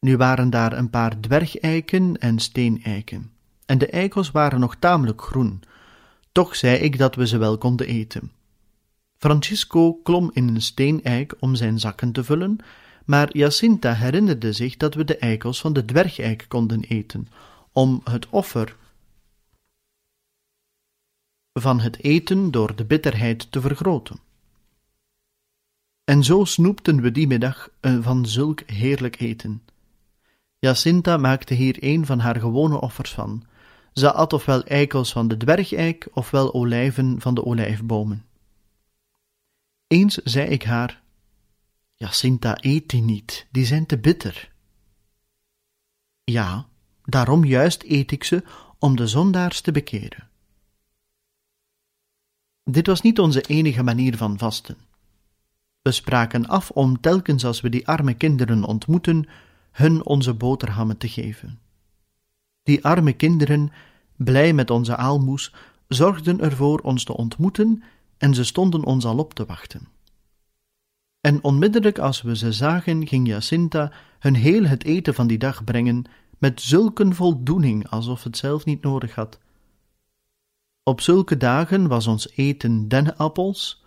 Nu 0.00 0.16
waren 0.16 0.50
daar 0.50 0.72
een 0.72 0.90
paar 0.90 1.20
dwergeiken 1.20 2.18
en 2.18 2.38
steeneiken, 2.38 3.30
en 3.66 3.78
de 3.78 3.86
eikels 3.86 4.30
waren 4.30 4.60
nog 4.60 4.76
tamelijk 4.76 5.22
groen. 5.22 5.62
Toch 6.32 6.56
zei 6.56 6.76
ik 6.76 6.98
dat 6.98 7.14
we 7.14 7.26
ze 7.26 7.38
wel 7.38 7.58
konden 7.58 7.86
eten. 7.86 8.32
Francisco 9.16 9.94
klom 9.94 10.30
in 10.32 10.48
een 10.48 10.62
steeneik 10.62 11.34
om 11.38 11.54
zijn 11.54 11.78
zakken 11.78 12.12
te 12.12 12.24
vullen, 12.24 12.56
maar 13.04 13.36
Jacinta 13.36 13.92
herinnerde 13.92 14.52
zich 14.52 14.76
dat 14.76 14.94
we 14.94 15.04
de 15.04 15.16
eikels 15.16 15.60
van 15.60 15.72
de 15.72 15.84
dwergeik 15.84 16.44
konden 16.48 16.80
eten, 16.80 17.28
om 17.72 18.00
het 18.04 18.28
offer 18.28 18.76
van 21.52 21.80
het 21.80 22.02
eten 22.02 22.50
door 22.50 22.76
de 22.76 22.84
bitterheid 22.84 23.52
te 23.52 23.60
vergroten. 23.60 24.20
En 26.04 26.24
zo 26.24 26.44
snoepten 26.44 27.00
we 27.00 27.12
die 27.12 27.26
middag 27.26 27.68
eh, 27.80 27.98
van 28.00 28.26
zulk 28.26 28.62
heerlijk 28.66 29.20
eten. 29.20 29.62
Jacinta 30.58 31.16
maakte 31.16 31.54
hier 31.54 31.76
een 31.80 32.06
van 32.06 32.18
haar 32.18 32.40
gewone 32.40 32.80
offers 32.80 33.12
van. 33.12 33.44
Ze 33.92 34.12
at 34.12 34.32
ofwel 34.32 34.64
eikels 34.64 35.12
van 35.12 35.28
de 35.28 35.36
dwergeik, 35.36 36.08
ofwel 36.12 36.54
olijven 36.54 37.20
van 37.20 37.34
de 37.34 37.44
olijfbomen. 37.44 38.24
Eens 39.86 40.14
zei 40.14 40.48
ik 40.48 40.62
haar: 40.62 41.02
Jacinta, 41.94 42.56
eet 42.60 42.88
die 42.88 43.02
niet, 43.02 43.46
die 43.50 43.64
zijn 43.64 43.86
te 43.86 43.98
bitter. 43.98 44.52
Ja, 46.24 46.66
daarom 47.04 47.44
juist 47.44 47.82
eet 47.82 48.10
ik 48.10 48.24
ze 48.24 48.44
om 48.78 48.96
de 48.96 49.06
zondaars 49.06 49.60
te 49.60 49.72
bekeren. 49.72 50.30
Dit 52.64 52.86
was 52.86 53.00
niet 53.00 53.18
onze 53.18 53.40
enige 53.40 53.82
manier 53.82 54.16
van 54.16 54.38
vasten. 54.38 54.76
We 55.82 55.92
spraken 55.92 56.46
af 56.46 56.70
om 56.70 57.00
telkens 57.00 57.44
als 57.44 57.60
we 57.60 57.68
die 57.68 57.88
arme 57.88 58.14
kinderen 58.14 58.64
ontmoeten, 58.64 59.28
hun 59.72 60.04
onze 60.04 60.34
boterhammen 60.34 60.98
te 60.98 61.08
geven. 61.08 61.58
Die 62.62 62.84
arme 62.84 63.12
kinderen, 63.12 63.72
blij 64.16 64.52
met 64.52 64.70
onze 64.70 64.96
aalmoes, 64.96 65.54
zorgden 65.88 66.40
ervoor 66.40 66.78
ons 66.78 67.04
te 67.04 67.16
ontmoeten 67.16 67.82
en 68.18 68.34
ze 68.34 68.44
stonden 68.44 68.84
ons 68.84 69.04
al 69.04 69.18
op 69.18 69.34
te 69.34 69.44
wachten. 69.44 69.88
En 71.20 71.44
onmiddellijk 71.44 71.98
als 71.98 72.22
we 72.22 72.36
ze 72.36 72.52
zagen, 72.52 73.06
ging 73.06 73.26
Jacinta 73.28 73.92
hun 74.18 74.34
heel 74.34 74.64
het 74.64 74.84
eten 74.84 75.14
van 75.14 75.26
die 75.26 75.38
dag 75.38 75.64
brengen, 75.64 76.04
met 76.38 76.60
zulke 76.60 77.14
voldoening 77.14 77.88
alsof 77.88 78.22
het 78.22 78.36
zelf 78.36 78.64
niet 78.64 78.82
nodig 78.82 79.14
had. 79.14 79.38
Op 80.84 81.00
zulke 81.00 81.36
dagen 81.36 81.88
was 81.88 82.06
ons 82.06 82.30
eten 82.34 82.88
dennenappels, 82.88 83.84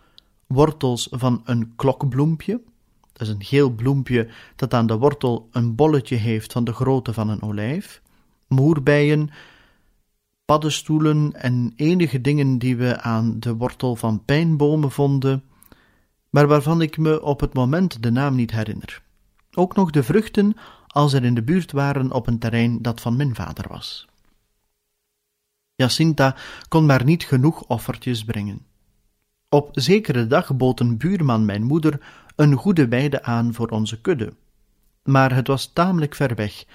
wortels 0.48 1.08
van 1.12 1.42
een 1.46 1.74
klokbloempje, 1.76 2.62
dat 3.14 3.28
is 3.28 3.34
een 3.34 3.44
geel 3.44 3.70
bloempje 3.70 4.30
dat 4.56 4.74
aan 4.74 4.88
de 4.88 4.98
wortel 4.98 5.48
een 5.52 5.76
bolletje 5.76 6.16
heeft 6.16 6.52
van 6.52 6.64
de 6.64 6.74
grootte 6.74 7.14
van 7.14 7.30
een 7.30 7.42
olijf, 7.42 8.02
moerbijen, 8.48 9.30
paddenstoelen 10.46 11.34
en 11.34 11.74
enige 11.76 12.22
dingen 12.22 12.58
die 12.58 12.76
we 12.76 13.02
aan 13.02 13.40
de 13.40 13.56
wortel 13.56 13.96
van 13.96 14.26
pijnbomen 14.26 14.92
vonden, 14.92 15.44
maar 16.30 16.48
waarvan 16.48 16.82
ik 16.82 16.98
me 16.98 17.22
op 17.22 17.40
het 17.40 17.54
moment 17.54 18.04
de 18.04 18.12
naam 18.12 18.36
niet 18.36 18.52
herinner. 18.52 19.02
Ook 19.54 19.76
nog 19.76 19.92
de 19.92 20.04
vruchten 20.04 20.54
als 20.88 21.14
er 21.14 21.24
in 21.24 21.34
de 21.36 21.44
buurt 21.44 21.72
waren 21.72 22.12
op 22.12 22.28
een 22.28 22.40
terrein 22.40 22.82
dat 22.82 23.02
van 23.02 23.16
mijn 23.16 23.36
vader 23.36 23.66
was. 23.68 24.08
Jacinta 25.76 26.36
kon 26.68 26.86
maar 26.86 27.04
niet 27.04 27.24
genoeg 27.24 27.64
offertjes 27.64 28.24
brengen. 28.24 28.66
Op 29.50 29.70
zekere 29.72 30.28
dag 30.28 30.56
bood 30.56 30.80
een 30.80 30.98
buurman 30.98 31.46
mijn 31.46 31.64
moeder 31.64 32.00
een 32.36 32.54
goede 32.54 32.88
weide 32.88 33.24
aan 33.24 33.54
voor 33.54 33.68
onze 33.68 34.02
kudde. 34.02 34.34
Maar 35.04 35.36
het 35.36 35.48
was 35.48 35.74
tamelijk 35.74 36.16
ver 36.16 36.36
weg 36.36 36.66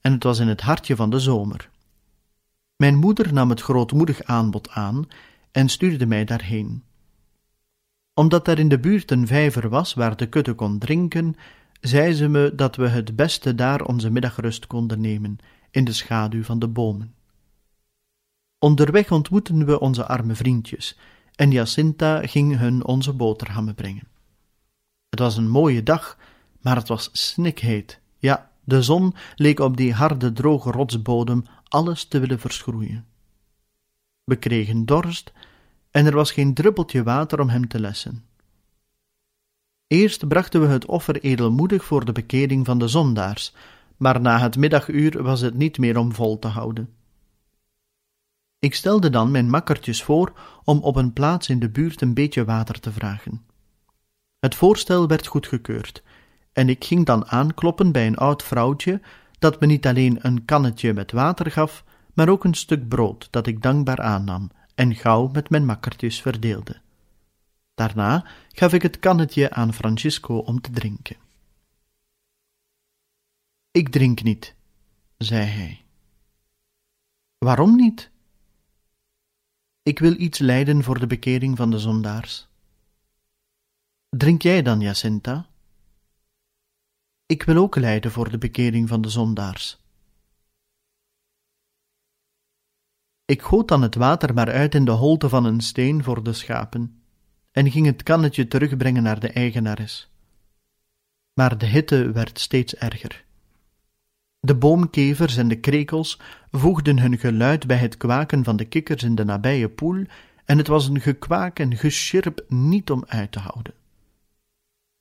en 0.00 0.12
het 0.12 0.22
was 0.22 0.38
in 0.38 0.48
het 0.48 0.60
hartje 0.60 0.96
van 0.96 1.10
de 1.10 1.18
zomer. 1.18 1.70
Mijn 2.76 2.96
moeder 2.96 3.32
nam 3.32 3.50
het 3.50 3.60
grootmoedig 3.60 4.22
aanbod 4.22 4.70
aan 4.70 5.04
en 5.52 5.68
stuurde 5.68 6.06
mij 6.06 6.24
daarheen. 6.24 6.84
Omdat 8.14 8.48
er 8.48 8.58
in 8.58 8.68
de 8.68 8.78
buurt 8.78 9.10
een 9.10 9.26
vijver 9.26 9.68
was 9.68 9.94
waar 9.94 10.16
de 10.16 10.28
kudde 10.28 10.54
kon 10.54 10.78
drinken, 10.78 11.36
zei 11.80 12.12
ze 12.14 12.28
me 12.28 12.52
dat 12.54 12.76
we 12.76 12.88
het 12.88 13.16
beste 13.16 13.54
daar 13.54 13.84
onze 13.84 14.10
middagrust 14.10 14.66
konden 14.66 15.00
nemen, 15.00 15.38
in 15.70 15.84
de 15.84 15.92
schaduw 15.92 16.42
van 16.42 16.58
de 16.58 16.68
bomen. 16.68 17.15
Onderweg 18.58 19.10
ontmoetten 19.10 19.66
we 19.66 19.80
onze 19.80 20.06
arme 20.06 20.34
vriendjes, 20.34 20.98
en 21.34 21.50
Jacinta 21.50 22.26
ging 22.26 22.56
hun 22.56 22.84
onze 22.84 23.12
boterhammen 23.12 23.74
brengen. 23.74 24.08
Het 25.08 25.18
was 25.18 25.36
een 25.36 25.48
mooie 25.48 25.82
dag, 25.82 26.18
maar 26.60 26.76
het 26.76 26.88
was 26.88 27.08
snikheet. 27.12 28.00
Ja, 28.18 28.50
de 28.64 28.82
zon 28.82 29.14
leek 29.36 29.60
op 29.60 29.76
die 29.76 29.92
harde, 29.92 30.32
droge 30.32 30.70
rotsbodem 30.70 31.44
alles 31.68 32.04
te 32.04 32.18
willen 32.18 32.38
verschroeien. 32.38 33.06
We 34.24 34.36
kregen 34.36 34.86
dorst, 34.86 35.32
en 35.90 36.06
er 36.06 36.14
was 36.14 36.32
geen 36.32 36.54
druppeltje 36.54 37.02
water 37.02 37.40
om 37.40 37.48
hem 37.48 37.68
te 37.68 37.80
lessen. 37.80 38.24
Eerst 39.86 40.28
brachten 40.28 40.60
we 40.60 40.66
het 40.66 40.86
offer 40.86 41.20
edelmoedig 41.22 41.84
voor 41.84 42.04
de 42.04 42.12
bekering 42.12 42.66
van 42.66 42.78
de 42.78 42.88
zondaars, 42.88 43.52
maar 43.96 44.20
na 44.20 44.38
het 44.38 44.56
middaguur 44.56 45.22
was 45.22 45.40
het 45.40 45.54
niet 45.54 45.78
meer 45.78 45.98
om 45.98 46.12
vol 46.12 46.38
te 46.38 46.48
houden. 46.48 46.88
Ik 48.66 48.74
stelde 48.74 49.10
dan 49.10 49.30
mijn 49.30 49.50
makkertjes 49.50 50.02
voor 50.02 50.32
om 50.64 50.78
op 50.78 50.96
een 50.96 51.12
plaats 51.12 51.48
in 51.48 51.58
de 51.58 51.68
buurt 51.68 52.00
een 52.00 52.14
beetje 52.14 52.44
water 52.44 52.80
te 52.80 52.92
vragen. 52.92 53.46
Het 54.38 54.54
voorstel 54.54 55.08
werd 55.08 55.26
goedgekeurd, 55.26 56.02
en 56.52 56.68
ik 56.68 56.84
ging 56.84 57.06
dan 57.06 57.26
aankloppen 57.26 57.92
bij 57.92 58.06
een 58.06 58.16
oud 58.16 58.42
vrouwtje 58.42 59.00
dat 59.38 59.60
me 59.60 59.66
niet 59.66 59.86
alleen 59.86 60.18
een 60.20 60.44
kannetje 60.44 60.92
met 60.92 61.12
water 61.12 61.50
gaf, 61.50 61.84
maar 62.14 62.28
ook 62.28 62.44
een 62.44 62.54
stuk 62.54 62.88
brood 62.88 63.28
dat 63.30 63.46
ik 63.46 63.62
dankbaar 63.62 64.00
aannam 64.00 64.50
en 64.74 64.94
gauw 64.94 65.28
met 65.28 65.50
mijn 65.50 65.64
makkertjes 65.64 66.20
verdeelde. 66.20 66.80
Daarna 67.74 68.26
gaf 68.48 68.72
ik 68.72 68.82
het 68.82 68.98
kannetje 68.98 69.50
aan 69.50 69.74
Francisco 69.74 70.36
om 70.36 70.60
te 70.60 70.70
drinken. 70.70 71.16
Ik 73.70 73.88
drink 73.88 74.22
niet, 74.22 74.54
zei 75.16 75.44
hij. 75.44 75.84
Waarom 77.38 77.76
niet? 77.76 78.14
Ik 79.86 79.98
wil 79.98 80.20
iets 80.20 80.38
lijden 80.38 80.82
voor 80.82 80.98
de 80.98 81.06
bekering 81.06 81.56
van 81.56 81.70
de 81.70 81.78
zondaars. 81.78 82.48
Drink 84.08 84.42
jij 84.42 84.62
dan, 84.62 84.80
Jacinta? 84.80 85.46
Ik 87.26 87.42
wil 87.42 87.56
ook 87.56 87.76
lijden 87.76 88.10
voor 88.10 88.30
de 88.30 88.38
bekering 88.38 88.88
van 88.88 89.00
de 89.00 89.08
zondaars. 89.08 89.78
Ik 93.24 93.42
goot 93.42 93.68
dan 93.68 93.82
het 93.82 93.94
water 93.94 94.34
maar 94.34 94.50
uit 94.50 94.74
in 94.74 94.84
de 94.84 94.90
holte 94.90 95.28
van 95.28 95.44
een 95.44 95.60
steen 95.60 96.04
voor 96.04 96.22
de 96.22 96.32
schapen 96.32 97.02
en 97.50 97.70
ging 97.70 97.86
het 97.86 98.02
kannetje 98.02 98.48
terugbrengen 98.48 99.02
naar 99.02 99.20
de 99.20 99.28
eigenares. 99.32 100.10
Maar 101.32 101.58
de 101.58 101.66
hitte 101.66 102.12
werd 102.12 102.38
steeds 102.38 102.74
erger. 102.74 103.25
De 104.46 104.54
boomkevers 104.54 105.36
en 105.36 105.48
de 105.48 105.60
krekels 105.60 106.20
voegden 106.50 106.98
hun 106.98 107.18
geluid 107.18 107.66
bij 107.66 107.76
het 107.76 107.96
kwaken 107.96 108.44
van 108.44 108.56
de 108.56 108.64
kikkers 108.64 109.02
in 109.02 109.14
de 109.14 109.24
nabije 109.24 109.68
poel, 109.68 110.04
en 110.44 110.58
het 110.58 110.66
was 110.66 110.88
een 110.88 111.00
gekwaak 111.00 111.58
en 111.58 111.76
geschirp 111.76 112.44
niet 112.48 112.90
om 112.90 113.04
uit 113.06 113.32
te 113.32 113.38
houden. 113.38 113.74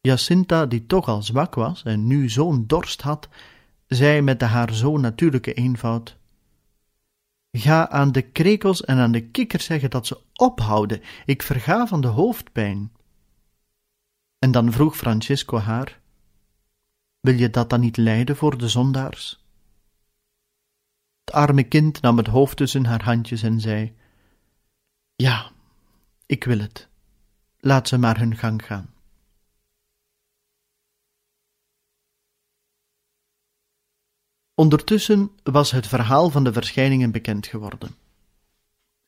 Jacinta, 0.01 0.65
die 0.65 0.86
toch 0.86 1.08
al 1.08 1.21
zwak 1.21 1.55
was 1.55 1.84
en 1.84 2.08
nu 2.08 2.29
zo'n 2.29 2.63
dorst 2.67 3.01
had, 3.01 3.29
zei 3.88 4.21
met 4.21 4.39
de 4.39 4.45
haar 4.45 4.73
zo 4.73 4.97
natuurlijke 4.97 5.53
eenvoud: 5.53 6.17
Ga 7.51 7.89
aan 7.89 8.12
de 8.12 8.21
krekels 8.21 8.84
en 8.86 8.97
aan 8.97 9.12
de 9.12 9.21
kikkers 9.21 9.65
zeggen 9.65 9.89
dat 9.89 10.08
ze 10.08 10.19
ophouden, 10.34 11.01
ik 11.25 11.41
verga 11.41 11.88
van 11.88 12.01
de 12.01 12.08
hoofdpijn. 12.08 12.91
En 14.39 14.51
dan 14.51 14.71
vroeg 14.71 14.97
Francisco 14.97 15.58
haar: 15.58 15.99
Wil 17.26 17.34
je 17.34 17.50
dat 17.50 17.70
dan 17.70 17.80
niet 17.80 17.98
lijden 17.98 18.36
voor 18.36 18.58
de 18.58 18.70
zondaars? 18.70 19.46
Het 21.24 21.34
arme 21.34 21.64
kind 21.64 22.02
nam 22.02 22.18
het 22.18 22.28
hoofd 22.28 22.58
tussen 22.58 22.86
haar 22.86 23.04
handjes 23.04 23.42
en 23.42 23.60
zei: 23.60 23.96
Ja, 25.16 25.52
Ik 26.26 26.44
wil 26.44 26.60
het. 26.60 26.88
Laat 27.60 27.88
ze 27.88 27.98
maar 27.98 28.18
hun 28.18 28.36
gang 28.36 28.66
gaan. 28.66 28.94
Ondertussen 34.54 35.32
was 35.44 35.72
het 35.72 35.88
verhaal 35.88 36.30
van 36.30 36.44
de 36.44 36.54
verschijningen 36.54 37.12
bekend 37.12 37.48
geworden. 37.48 37.96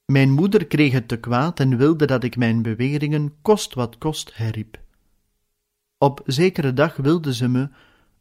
Mijn 0.06 0.32
moeder 0.32 0.68
kreeg 0.68 0.92
het 0.92 1.08
te 1.08 1.20
kwaad 1.20 1.60
en 1.60 1.78
wilde 1.78 2.06
dat 2.06 2.24
ik 2.24 2.36
mijn 2.36 2.62
beweringen 2.62 3.42
kost 3.42 3.74
wat 3.74 3.98
kost 3.98 4.36
herriep. 4.36 4.80
Op 5.98 6.22
zekere 6.26 6.74
dag 6.74 6.96
wilde 6.96 7.34
ze 7.34 7.48
me, 7.48 7.70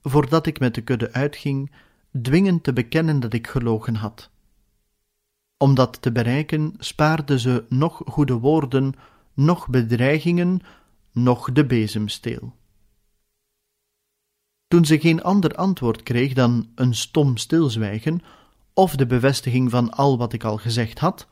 voordat 0.08 0.46
ik 0.46 0.58
met 0.58 0.74
de 0.74 0.80
kudde 0.80 1.12
uitging, 1.12 1.72
dwingen 2.22 2.60
te 2.60 2.72
bekennen 2.72 3.20
dat 3.20 3.32
ik 3.32 3.46
gelogen 3.46 3.94
had. 3.94 4.30
Om 5.56 5.74
dat 5.74 6.02
te 6.02 6.12
bereiken 6.12 6.74
spaarde 6.78 7.38
ze 7.38 7.64
nog 7.68 8.02
goede 8.04 8.34
woorden, 8.34 8.94
nog 9.34 9.68
bedreigingen, 9.68 10.60
nog 11.12 11.52
de 11.52 11.66
bezemsteel. 11.66 12.54
Toen 14.68 14.84
ze 14.84 15.00
geen 15.00 15.22
ander 15.22 15.54
antwoord 15.54 16.02
kreeg 16.02 16.32
dan 16.32 16.70
een 16.74 16.94
stom 16.94 17.36
stilzwijgen 17.36 18.20
of 18.74 18.96
de 18.96 19.06
bevestiging 19.06 19.70
van 19.70 19.90
al 19.90 20.18
wat 20.18 20.32
ik 20.32 20.44
al 20.44 20.56
gezegd 20.56 20.98
had, 20.98 21.28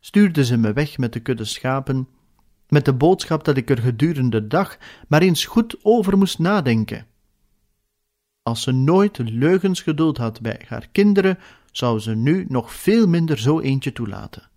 stuurde 0.00 0.44
ze 0.44 0.56
me 0.56 0.72
weg 0.72 0.98
met 0.98 1.12
de 1.12 1.20
kudde 1.20 1.44
schapen, 1.44 2.08
met 2.68 2.84
de 2.84 2.92
boodschap 2.92 3.44
dat 3.44 3.56
ik 3.56 3.70
er 3.70 3.78
gedurende 3.78 4.40
de 4.40 4.46
dag 4.46 4.78
maar 5.08 5.22
eens 5.22 5.44
goed 5.44 5.76
over 5.82 6.18
moest 6.18 6.38
nadenken. 6.38 7.07
Als 8.48 8.62
ze 8.62 8.72
nooit 8.72 9.18
leugens 9.18 9.80
geduld 9.80 10.16
had 10.16 10.40
bij 10.40 10.64
haar 10.66 10.88
kinderen, 10.92 11.38
zou 11.72 11.98
ze 11.98 12.14
nu 12.14 12.46
nog 12.48 12.72
veel 12.72 13.06
minder 13.06 13.38
zo 13.38 13.60
eentje 13.60 13.92
toelaten. 13.92 14.48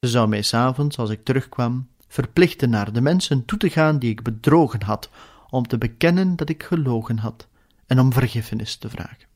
Ze 0.00 0.08
zou 0.08 0.28
mij 0.28 0.42
s'avonds, 0.42 0.98
als 0.98 1.10
ik 1.10 1.24
terugkwam, 1.24 1.88
verplichten 2.08 2.70
naar 2.70 2.92
de 2.92 3.00
mensen 3.00 3.44
toe 3.44 3.58
te 3.58 3.70
gaan 3.70 3.98
die 3.98 4.10
ik 4.10 4.22
bedrogen 4.22 4.82
had, 4.82 5.10
om 5.50 5.66
te 5.66 5.78
bekennen 5.78 6.36
dat 6.36 6.48
ik 6.48 6.62
gelogen 6.62 7.18
had 7.18 7.48
en 7.86 8.00
om 8.00 8.12
vergiffenis 8.12 8.76
te 8.76 8.88
vragen. 8.88 9.28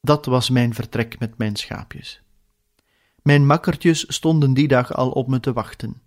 Dat 0.00 0.26
was 0.26 0.50
mijn 0.50 0.74
vertrek 0.74 1.18
met 1.18 1.38
mijn 1.38 1.56
schaapjes. 1.56 2.22
Mijn 3.22 3.46
makkertjes 3.46 4.14
stonden 4.14 4.54
die 4.54 4.68
dag 4.68 4.94
al 4.94 5.10
op 5.10 5.28
me 5.28 5.40
te 5.40 5.52
wachten. 5.52 6.00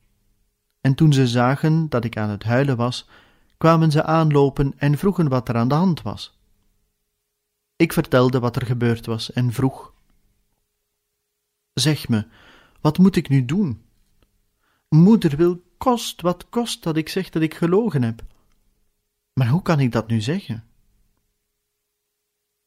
En 0.82 0.96
toen 0.96 1.13
ze 1.13 1.28
zagen 1.28 1.89
dat 1.89 2.04
ik 2.04 2.17
aan 2.17 2.30
het 2.30 2.43
huilen 2.43 2.78
was, 2.78 3.08
kwamen 3.63 3.91
ze 3.91 4.04
aanlopen 4.04 4.73
en 4.78 4.97
vroegen 4.97 5.28
wat 5.30 5.49
er 5.49 5.56
aan 5.56 5.67
de 5.67 5.76
hand 5.76 6.02
was. 6.02 6.38
Ik 7.76 7.93
vertelde 7.93 8.39
wat 8.39 8.56
er 8.56 8.65
gebeurd 8.65 9.06
was 9.06 9.32
en 9.32 9.54
vroeg: 9.54 9.93
Zeg 11.73 12.08
me, 12.08 12.28
wat 12.82 12.97
moet 12.97 13.15
ik 13.15 13.30
nu 13.30 13.45
doen? 13.45 13.82
Moeder 14.89 15.38
wil 15.38 15.63
kost 15.78 16.21
wat 16.21 16.49
kost 16.49 16.84
dat 16.84 16.97
ik 16.97 17.10
zeg 17.10 17.30
dat 17.30 17.41
ik 17.41 17.54
gelogen 17.54 18.04
heb. 18.04 18.23
Maar 19.34 19.47
hoe 19.47 19.62
kan 19.62 19.80
ik 19.80 19.91
dat 19.91 20.08
nu 20.08 20.21
zeggen? 20.21 20.63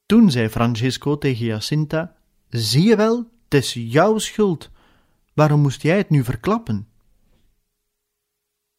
Toen 0.07 0.31
zei 0.31 0.49
Francisco 0.49 1.19
tegen 1.19 1.47
Jacinta: 1.47 2.17
Zie 2.49 2.85
je 2.85 2.97
wel, 2.97 3.31
het 3.45 3.55
is 3.55 3.73
jouw 3.73 4.19
schuld. 4.19 4.71
Waarom 5.35 5.61
moest 5.61 5.83
jij 5.83 5.97
het 5.97 6.11
nu 6.11 6.25
verklappen? 6.25 6.89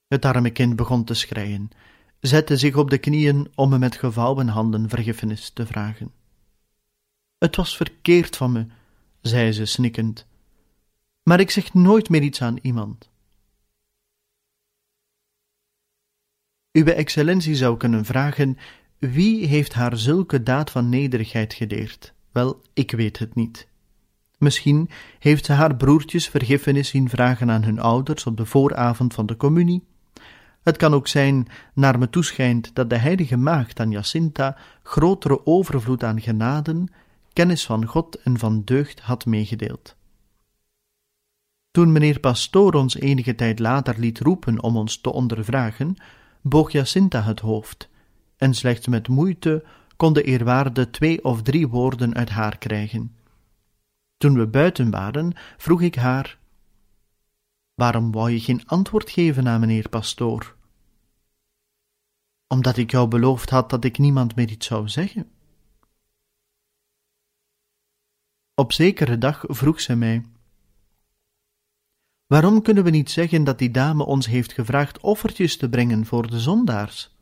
Het 0.08 0.26
arme 0.26 0.50
kind 0.52 0.76
begon 0.76 1.04
te 1.04 1.14
schreien, 1.14 1.72
zette 2.28 2.58
zich 2.58 2.76
op 2.76 2.90
de 2.90 2.98
knieën 2.98 3.52
om 3.56 3.70
me 3.70 3.78
met 3.78 3.96
gevouwen 3.96 4.48
handen 4.48 4.90
vergiffenis 4.90 5.50
te 5.50 5.66
vragen. 5.66 6.12
Het 7.38 7.56
was 7.56 7.78
verkeerd 7.78 8.38
van 8.38 8.52
me, 8.52 8.66
zei 9.22 9.52
ze 9.52 9.66
snikkend, 9.66 10.28
maar 11.24 11.40
ik 11.40 11.52
zeg 11.52 11.74
nooit 11.74 12.10
meer 12.10 12.22
iets 12.22 12.42
aan 12.42 12.58
iemand. 12.62 13.10
Uwe 16.72 16.94
excellentie 16.94 17.56
zou 17.56 17.78
kunnen 17.78 18.06
vragen 18.06 18.58
wie 19.00 19.46
heeft 19.46 19.74
haar 19.74 19.98
zulke 19.98 20.44
daad 20.44 20.72
van 20.72 20.90
nederigheid 20.90 21.54
geleerd? 21.54 22.14
Wel, 22.32 22.62
ik 22.74 22.92
weet 22.92 23.20
het 23.20 23.36
niet. 23.36 23.68
Misschien 24.38 24.90
heeft 25.20 25.46
ze 25.46 25.54
haar 25.54 25.76
broertjes 25.76 26.28
vergiffenis 26.28 26.90
zien 26.90 27.10
vragen 27.10 27.52
aan 27.52 27.64
hun 27.64 27.80
ouders 27.80 28.26
op 28.26 28.38
de 28.38 28.46
vooravond 28.46 29.14
van 29.14 29.26
de 29.26 29.38
communie. 29.38 29.84
Het 30.68 30.78
kan 30.78 30.94
ook 30.94 31.08
zijn, 31.08 31.48
naar 31.74 32.00
me 32.00 32.10
toeschijnt, 32.10 32.76
dat 32.76 32.90
de 32.90 32.98
heilige 32.98 33.38
maagd 33.38 33.80
aan 33.80 33.92
Jacinta 33.92 34.58
grotere 34.84 35.46
overvloed 35.46 36.04
aan 36.04 36.22
genaden, 36.22 36.88
kennis 37.34 37.66
van 37.66 37.86
God 37.86 38.22
en 38.22 38.40
van 38.40 38.62
deugd 38.64 39.00
had 39.00 39.26
meegedeeld. 39.26 39.96
Toen 41.72 41.92
meneer 41.92 42.20
Pastoor 42.20 42.74
ons 42.74 42.96
enige 42.96 43.36
tijd 43.36 43.60
later 43.60 44.00
liet 44.00 44.20
roepen 44.20 44.64
om 44.64 44.78
ons 44.78 45.02
te 45.02 45.12
ondervragen, 45.12 45.96
boog 46.42 46.72
Jacinta 46.72 47.22
het 47.22 47.40
hoofd 47.40 47.90
en 48.38 48.54
slechts 48.54 48.88
met 48.88 49.08
moeite 49.08 49.64
kon 49.96 50.14
de 50.14 50.24
eerwaarde 50.24 50.90
twee 50.90 51.24
of 51.24 51.42
drie 51.42 51.68
woorden 51.68 52.16
uit 52.16 52.30
haar 52.30 52.58
krijgen. 52.58 53.16
Toen 54.18 54.38
we 54.38 54.48
buiten 54.48 54.90
waren, 54.90 55.34
vroeg 55.58 55.82
ik 55.82 55.96
haar: 55.96 56.38
Waarom 57.74 58.12
wou 58.12 58.32
je 58.32 58.40
geen 58.40 58.62
antwoord 58.66 59.10
geven 59.10 59.48
aan 59.48 59.60
meneer 59.60 59.90
pastoor? 59.90 60.56
Omdat 62.48 62.78
ik 62.78 62.92
jou 62.92 63.08
beloofd 63.08 63.50
had 63.50 63.70
dat 63.70 63.84
ik 63.84 63.98
niemand 63.98 64.36
meer 64.36 64.50
iets 64.50 64.68
zou 64.68 64.90
zeggen. 64.90 65.32
Op 68.56 68.72
zekere 68.72 69.18
dag 69.18 69.44
vroeg 69.48 69.82
ze 69.82 69.96
mij: 69.96 70.26
Waarom 72.28 72.62
kunnen 72.62 72.84
we 72.84 72.90
niet 72.90 73.12
zeggen 73.12 73.44
dat 73.44 73.60
die 73.60 73.72
dame 73.72 74.06
ons 74.06 74.26
heeft 74.26 74.54
gevraagd 74.54 75.00
offertjes 75.00 75.58
te 75.58 75.70
brengen 75.70 76.06
voor 76.06 76.28
de 76.30 76.40
zondaars? 76.40 77.16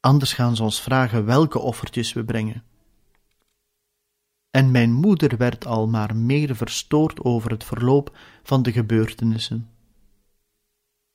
Anders 0.00 0.32
gaan 0.32 0.56
ze 0.56 0.62
ons 0.62 0.80
vragen 0.80 1.24
welke 1.24 1.58
offertjes 1.58 2.12
we 2.12 2.24
brengen. 2.24 2.64
En 4.50 4.70
mijn 4.70 4.92
moeder 4.92 5.36
werd 5.36 5.66
al 5.66 5.88
maar 5.88 6.16
meer 6.16 6.56
verstoord 6.56 7.20
over 7.20 7.50
het 7.50 7.64
verloop 7.64 8.18
van 8.42 8.62
de 8.62 8.72
gebeurtenissen. 8.72 9.70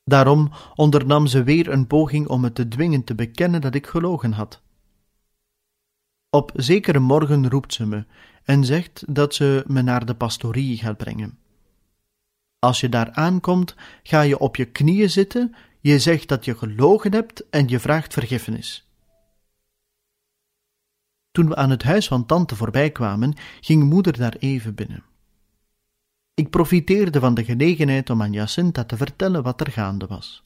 Daarom 0.08 0.52
ondernam 0.76 1.28
ze 1.28 1.44
weer 1.44 1.70
een 1.70 1.88
poging 1.88 2.28
om 2.28 2.42
me 2.42 2.54
te 2.54 2.68
dwingen 2.68 3.04
te 3.04 3.16
bekennen 3.16 3.62
dat 3.62 3.76
ik 3.76 3.88
gelogen 3.88 4.32
had. 4.32 4.62
Op 6.30 6.52
zekere 6.56 7.00
morgen 7.00 7.50
roept 7.50 7.74
ze 7.74 7.86
me 7.86 8.06
en 8.44 8.66
zegt 8.66 9.04
dat 9.08 9.36
ze 9.36 9.64
me 9.66 9.82
naar 9.82 10.06
de 10.06 10.16
pastorie 10.16 10.78
gaat 10.78 10.98
brengen. 10.98 11.38
Als 12.60 12.80
je 12.80 12.90
daar 12.90 13.12
aankomt, 13.12 13.76
ga 14.04 14.22
je 14.22 14.40
op 14.40 14.56
je 14.56 14.66
knieën 14.66 15.10
zitten 15.10 15.56
je 15.80 16.00
zegt 16.00 16.28
dat 16.28 16.46
je 16.46 16.56
gelogen 16.56 17.14
hebt 17.14 17.50
en 17.50 17.68
je 17.68 17.80
vraagt 17.80 18.14
vergiffenis. 18.14 18.88
Toen 21.32 21.48
we 21.48 21.56
aan 21.56 21.70
het 21.70 21.84
huis 21.84 22.08
van 22.08 22.26
tante 22.26 22.56
voorbij 22.56 22.92
kwamen, 22.92 23.34
ging 23.62 23.84
moeder 23.84 24.18
daar 24.18 24.36
even 24.40 24.76
binnen. 24.76 25.04
Ik 26.38 26.50
profiteerde 26.50 27.20
van 27.20 27.34
de 27.34 27.44
gelegenheid 27.44 28.10
om 28.10 28.22
aan 28.22 28.32
Jacinta 28.32 28.84
te 28.84 28.98
vertellen 28.98 29.44
wat 29.44 29.62
er 29.62 29.72
gaande 29.72 30.08
was. 30.08 30.44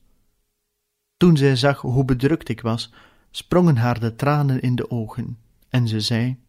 Toen 1.18 1.38
zij 1.38 1.56
zag 1.56 1.82
hoe 1.82 2.06
bedrukt 2.06 2.50
ik 2.50 2.62
was, 2.62 2.94
sprongen 3.32 3.78
haar 3.78 4.00
de 4.00 4.16
tranen 4.16 4.62
in 4.62 4.76
de 4.76 4.90
ogen 4.92 5.38
en 5.70 5.88
ze 5.88 6.00
zei: 6.00 6.40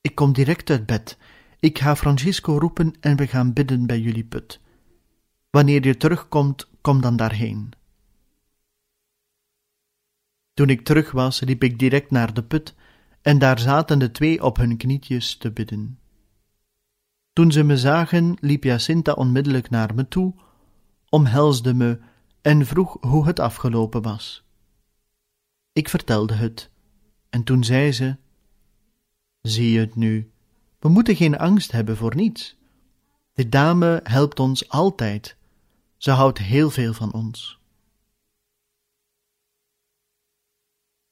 Ik 0.00 0.14
kom 0.14 0.32
direct 0.32 0.70
uit 0.70 0.86
bed. 0.86 1.18
Ik 1.60 1.78
ga 1.78 1.96
Francisco 1.96 2.58
roepen 2.58 2.94
en 3.00 3.16
we 3.16 3.26
gaan 3.26 3.52
bidden 3.52 3.86
bij 3.86 4.00
jullie 4.00 4.24
put. 4.24 4.60
Wanneer 5.50 5.86
je 5.86 5.96
terugkomt, 5.96 6.68
kom 6.80 7.00
dan 7.00 7.16
daarheen. 7.16 7.70
Toen 10.54 10.68
ik 10.68 10.84
terug 10.84 11.10
was, 11.10 11.40
liep 11.40 11.62
ik 11.62 11.78
direct 11.78 12.10
naar 12.10 12.34
de 12.34 12.42
put, 12.42 12.74
en 13.22 13.38
daar 13.38 13.58
zaten 13.58 13.98
de 13.98 14.10
twee 14.10 14.42
op 14.42 14.56
hun 14.56 14.76
knietjes 14.76 15.36
te 15.36 15.50
bidden. 15.50 15.98
Toen 17.36 17.52
ze 17.52 17.62
me 17.62 17.76
zagen, 17.76 18.36
liep 18.40 18.64
Jacinta 18.64 19.12
onmiddellijk 19.12 19.70
naar 19.70 19.94
me 19.94 20.08
toe, 20.08 20.34
omhelsde 21.08 21.74
me 21.74 21.98
en 22.42 22.66
vroeg 22.66 22.96
hoe 23.00 23.26
het 23.26 23.40
afgelopen 23.40 24.02
was. 24.02 24.44
Ik 25.72 25.88
vertelde 25.88 26.34
het, 26.34 26.70
en 27.30 27.44
toen 27.44 27.64
zei 27.64 27.92
ze: 27.92 28.16
Zie 29.40 29.70
je 29.70 29.80
het 29.80 29.94
nu? 29.94 30.30
We 30.78 30.88
moeten 30.88 31.16
geen 31.16 31.38
angst 31.38 31.72
hebben 31.72 31.96
voor 31.96 32.14
niets. 32.14 32.56
De 33.32 33.48
dame 33.48 34.00
helpt 34.02 34.40
ons 34.40 34.68
altijd 34.68 35.36
ze 35.96 36.10
houdt 36.10 36.38
heel 36.38 36.70
veel 36.70 36.92
van 36.92 37.12
ons. 37.12 37.60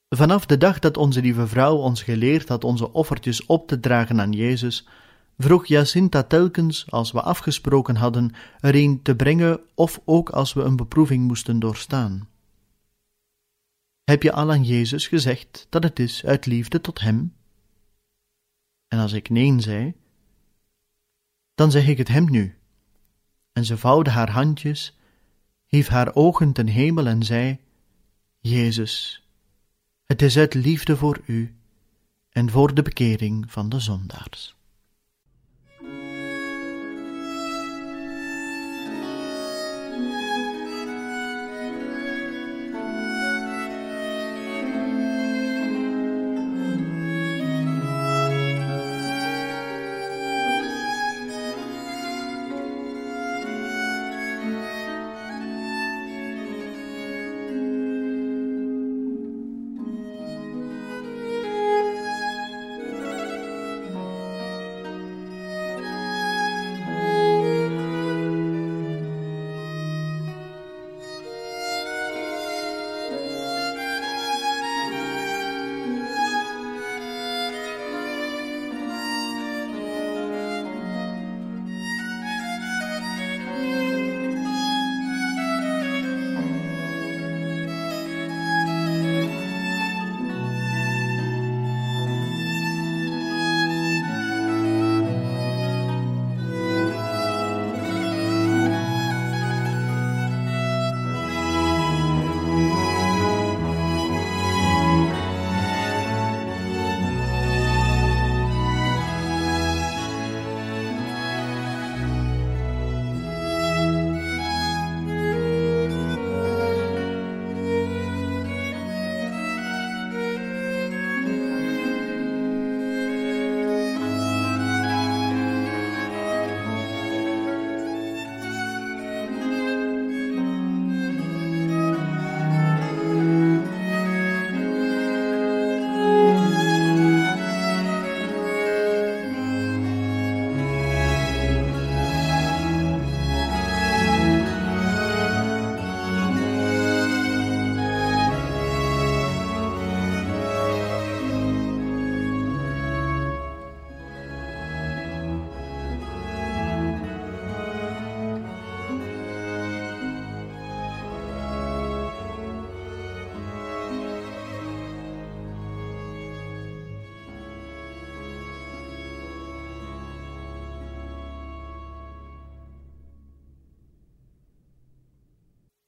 Vanaf 0.09 0.47
de 0.47 0.59
dag 0.59 0.79
dat 0.79 0.97
onze 0.97 1.21
lieve 1.21 1.47
vrouw 1.47 1.77
ons 1.77 2.03
geleerd 2.03 2.49
had 2.49 2.65
onze 2.65 2.93
offertjes 2.93 3.47
op 3.47 3.69
te 3.69 3.81
dragen 3.81 4.21
aan 4.21 4.33
Jezus, 4.33 4.87
vroeg 5.39 5.67
Jacinta 5.67 6.23
telkens, 6.23 6.91
als 6.91 7.13
we 7.13 7.23
afgesproken 7.23 7.97
hadden, 7.97 8.35
er 8.61 8.75
een 8.75 9.03
te 9.03 9.17
brengen 9.17 9.61
of 9.75 10.01
ook 10.05 10.31
als 10.31 10.53
we 10.53 10.63
een 10.63 10.77
beproeving 10.77 11.27
moesten 11.27 11.59
doorstaan. 11.59 12.29
Heb 14.05 14.23
je 14.23 14.33
al 14.33 14.51
aan 14.51 14.65
Jezus 14.65 15.07
gezegd 15.07 15.67
dat 15.71 15.83
het 15.83 15.99
is 15.99 16.25
uit 16.25 16.47
liefde 16.47 16.81
tot 16.81 17.01
Hem? 17.01 17.35
En 18.89 18.99
als 18.99 19.13
ik 19.13 19.29
nee 19.29 19.61
zei, 19.61 19.95
Dan 21.55 21.71
zeg 21.71 21.87
ik 21.87 21.99
het 21.99 22.09
hem 22.09 22.31
nu. 22.31 22.59
En 23.53 23.65
ze 23.65 23.77
vouwde 23.77 24.11
haar 24.11 24.31
handjes, 24.31 24.97
hief 25.67 25.89
haar 25.89 26.15
ogen 26.15 26.53
ten 26.53 26.67
hemel 26.67 27.07
en 27.07 27.23
zei: 27.23 27.59
Jezus, 28.39 29.25
het 30.05 30.23
is 30.23 30.37
uit 30.37 30.55
liefde 30.55 30.97
voor 30.97 31.21
u 31.27 31.55
en 32.31 32.51
voor 32.51 32.75
de 32.75 32.83
bekering 32.83 33.53
van 33.53 33.69
de 33.69 33.81
zondaars. 33.81 34.57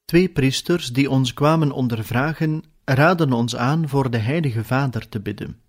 Twee 0.07 0.29
priesters 0.29 0.87
die 0.93 1.09
ons 1.09 1.33
kwamen 1.33 1.71
ondervragen, 1.71 2.63
raden 2.85 3.33
ons 3.33 3.55
aan 3.55 3.89
voor 3.89 4.09
de 4.09 4.17
Heilige 4.17 4.63
Vader 4.63 5.09
te 5.09 5.19
bidden. 5.19 5.59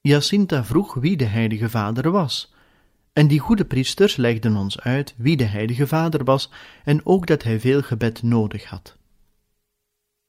Jacinta 0.00 0.64
vroeg 0.64 0.94
wie 0.94 1.16
de 1.16 1.24
Heilige 1.24 1.70
Vader 1.70 2.10
was, 2.10 2.54
en 3.12 3.26
die 3.26 3.38
goede 3.38 3.64
priesters 3.64 4.16
legden 4.16 4.56
ons 4.56 4.80
uit 4.80 5.14
wie 5.16 5.36
de 5.36 5.44
Heilige 5.44 5.86
Vader 5.86 6.24
was 6.24 6.50
en 6.84 7.06
ook 7.06 7.26
dat 7.26 7.42
hij 7.42 7.60
veel 7.60 7.82
gebed 7.82 8.22
nodig 8.22 8.64
had. 8.64 8.96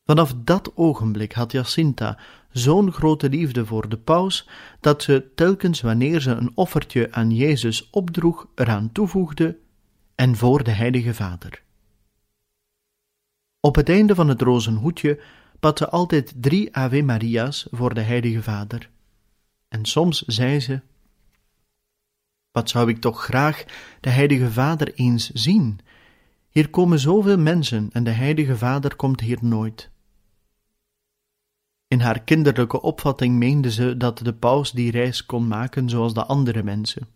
Vanaf 0.05 0.33
dat 0.43 0.71
ogenblik 0.75 1.33
had 1.33 1.51
Jacinta 1.51 2.17
zo'n 2.51 2.91
grote 2.91 3.29
liefde 3.29 3.65
voor 3.65 3.89
de 3.89 3.97
paus, 3.97 4.47
dat 4.79 5.03
ze 5.03 5.31
telkens 5.35 5.81
wanneer 5.81 6.21
ze 6.21 6.31
een 6.31 6.51
offertje 6.55 7.11
aan 7.11 7.31
Jezus 7.31 7.89
opdroeg, 7.89 8.47
eraan 8.55 8.91
toevoegde 8.91 9.57
en 10.15 10.35
voor 10.35 10.63
de 10.63 10.71
Heilige 10.71 11.13
Vader. 11.13 11.65
Op 13.59 13.75
het 13.75 13.89
einde 13.89 14.15
van 14.15 14.27
het 14.27 14.41
rozenhoedje 14.41 15.21
bad 15.59 15.91
altijd 15.91 16.33
drie 16.35 16.75
Ave 16.75 17.01
Maria's 17.01 17.67
voor 17.71 17.93
de 17.93 18.01
Heilige 18.01 18.43
Vader. 18.43 18.89
En 19.67 19.85
soms 19.85 20.21
zei 20.21 20.59
ze: 20.59 20.81
Wat 22.51 22.69
zou 22.69 22.89
ik 22.89 23.01
toch 23.01 23.23
graag 23.23 23.63
de 24.01 24.09
Heilige 24.09 24.51
Vader 24.51 24.93
eens 24.93 25.29
zien? 25.29 25.79
Hier 26.49 26.69
komen 26.69 26.99
zoveel 26.99 27.37
mensen 27.37 27.89
en 27.91 28.03
de 28.03 28.11
Heilige 28.11 28.57
Vader 28.57 28.95
komt 28.95 29.21
hier 29.21 29.37
nooit. 29.41 29.89
In 31.87 31.99
haar 31.99 32.21
kinderlijke 32.21 32.81
opvatting 32.81 33.35
meende 33.35 33.71
ze 33.71 33.97
dat 33.97 34.17
de 34.17 34.33
paus 34.33 34.71
die 34.71 34.91
reis 34.91 35.25
kon 35.25 35.47
maken 35.47 35.89
zoals 35.89 36.13
de 36.13 36.25
andere 36.25 36.63
mensen. 36.63 37.07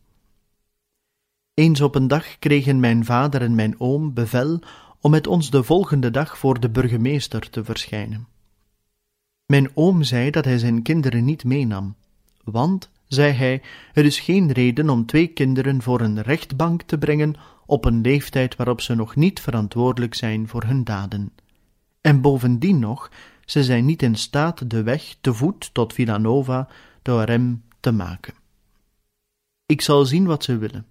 Eens 1.54 1.82
op 1.82 1.96
een 1.96 2.08
dag 2.08 2.40
kregen 2.40 2.80
mijn 2.80 3.06
vader 3.06 3.42
en 3.42 3.56
mijn 3.56 3.80
oom 3.80 4.14
bevel 4.14 4.60
om 5.02 5.12
met 5.12 5.28
ons 5.28 5.50
de 5.50 5.64
volgende 5.64 6.12
dag 6.12 6.38
voor 6.38 6.60
de 6.60 6.70
burgemeester 6.70 7.50
te 7.50 7.64
verschijnen. 7.64 8.28
Mijn 9.46 9.72
oom 9.74 10.04
zei 10.04 10.30
dat 10.30 10.46
hij 10.46 10.58
zijn 10.58 10.82
kinderen 10.82 11.26
niet 11.26 11.44
meenam, 11.44 11.96
want, 12.44 12.90
zei 13.08 13.32
hij, 13.32 13.62
er 13.94 14.06
is 14.06 14.20
geen 14.20 14.52
reden 14.52 14.90
om 14.90 15.06
twee 15.06 15.28
kinderen 15.28 15.82
voor 15.82 16.02
een 16.02 16.22
rechtbank 16.22 16.82
te 16.82 16.98
brengen 16.98 17.36
op 17.66 17.86
een 17.86 18.02
leeftijd 18.02 18.56
waarop 18.56 18.82
ze 18.82 18.96
nog 18.96 19.16
niet 19.16 19.40
verantwoordelijk 19.40 20.14
zijn 20.14 20.48
voor 20.48 20.64
hun 20.64 20.84
daden. 20.84 21.32
En 22.02 22.22
bovendien 22.22 22.80
nog, 22.80 23.12
ze 23.46 23.64
zijn 23.64 23.86
niet 23.86 24.02
in 24.02 24.16
staat 24.16 24.70
de 24.70 24.84
weg 24.84 25.16
te 25.22 25.34
voet 25.34 25.74
tot 25.74 25.94
Villanova, 25.94 26.68
de 27.02 27.12
Orem, 27.12 27.64
te 27.80 27.92
maken. 27.92 28.34
Ik 29.66 29.82
zal 29.82 30.06
zien 30.06 30.26
wat 30.26 30.44
ze 30.44 30.58
willen. 30.58 30.86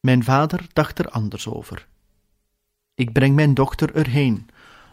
Mijn 0.00 0.24
vader 0.24 0.66
dacht 0.72 0.98
er 0.98 1.08
anders 1.08 1.48
over. 1.48 1.86
Ik 2.96 3.12
breng 3.12 3.34
mijn 3.34 3.54
dochter 3.54 3.94
erheen. 3.94 4.48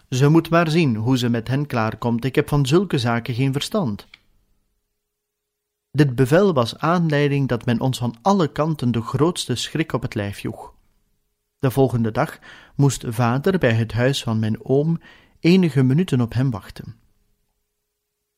Ze 0.10 0.30
moet 0.30 0.50
maar 0.50 0.70
zien 0.70 0.96
hoe 0.96 1.18
ze 1.18 1.30
met 1.30 1.48
hen 1.48 1.66
klaarkomt. 1.66 2.26
Ik 2.26 2.36
heb 2.36 2.48
van 2.50 2.66
zulke 2.66 2.98
zaken 2.98 3.34
geen 3.34 3.54
verstand. 3.54 4.08
Dit 5.92 6.16
bevel 6.16 6.54
was 6.54 6.78
aanleiding 6.78 7.48
dat 7.48 7.66
men 7.66 7.80
ons 7.80 7.98
van 7.98 8.16
alle 8.22 8.52
kanten 8.52 8.92
de 8.92 9.02
grootste 9.02 9.56
schrik 9.56 9.94
op 9.94 10.02
het 10.02 10.16
lijf 10.16 10.40
joeg. 10.40 10.74
De 11.60 11.72
volgende 11.72 12.12
dag 12.12 12.40
moest 12.76 13.04
vader 13.08 13.58
bij 13.58 13.74
het 13.74 13.92
huis 13.92 14.24
van 14.24 14.40
mijn 14.40 14.66
oom 14.66 15.00
enige 15.40 15.84
minuten 15.84 16.22
op 16.22 16.34
hem 16.34 16.52
wachten. 16.52 16.96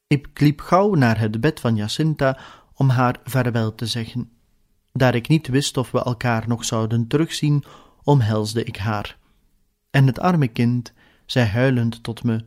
Ik 0.07 0.39
liep 0.39 0.61
gauw 0.61 0.93
naar 0.93 1.19
het 1.19 1.41
bed 1.41 1.59
van 1.59 1.75
Jacinta 1.75 2.39
om 2.73 2.89
haar 2.89 3.19
vaarwel 3.23 3.75
te 3.75 3.85
zeggen. 3.85 4.31
Daar 4.91 5.15
ik 5.15 5.27
niet 5.27 5.47
wist 5.47 5.77
of 5.77 5.91
we 5.91 6.03
elkaar 6.03 6.47
nog 6.47 6.65
zouden 6.65 7.07
terugzien, 7.07 7.63
omhelsde 8.03 8.63
ik 8.63 8.77
haar. 8.77 9.17
En 9.95 10.07
het 10.07 10.19
arme 10.19 10.47
kind 10.47 10.93
zei 11.25 11.47
huilend 11.47 12.03
tot 12.03 12.23
me: 12.23 12.43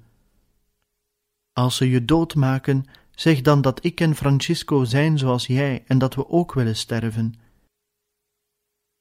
Als 1.53 1.77
ze 1.77 1.91
je 1.91 2.05
doodmaken, 2.05 2.85
zeg 3.15 3.41
dan 3.41 3.61
dat 3.61 3.85
ik 3.85 4.01
en 4.01 4.15
Francisco 4.15 4.85
zijn 4.85 5.19
zoals 5.19 5.47
jij 5.47 5.85
en 5.87 5.99
dat 5.99 6.15
we 6.15 6.29
ook 6.29 6.53
willen 6.53 6.77
sterven. 6.77 7.35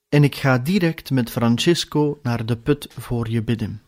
En 0.10 0.24
ik 0.24 0.36
ga 0.36 0.58
direct 0.58 1.12
met 1.12 1.32
Francisco 1.32 2.20
naar 2.24 2.46
de 2.46 2.58
put 2.58 2.88
voor 2.94 3.30
je 3.30 3.44
bidden. 3.44 3.82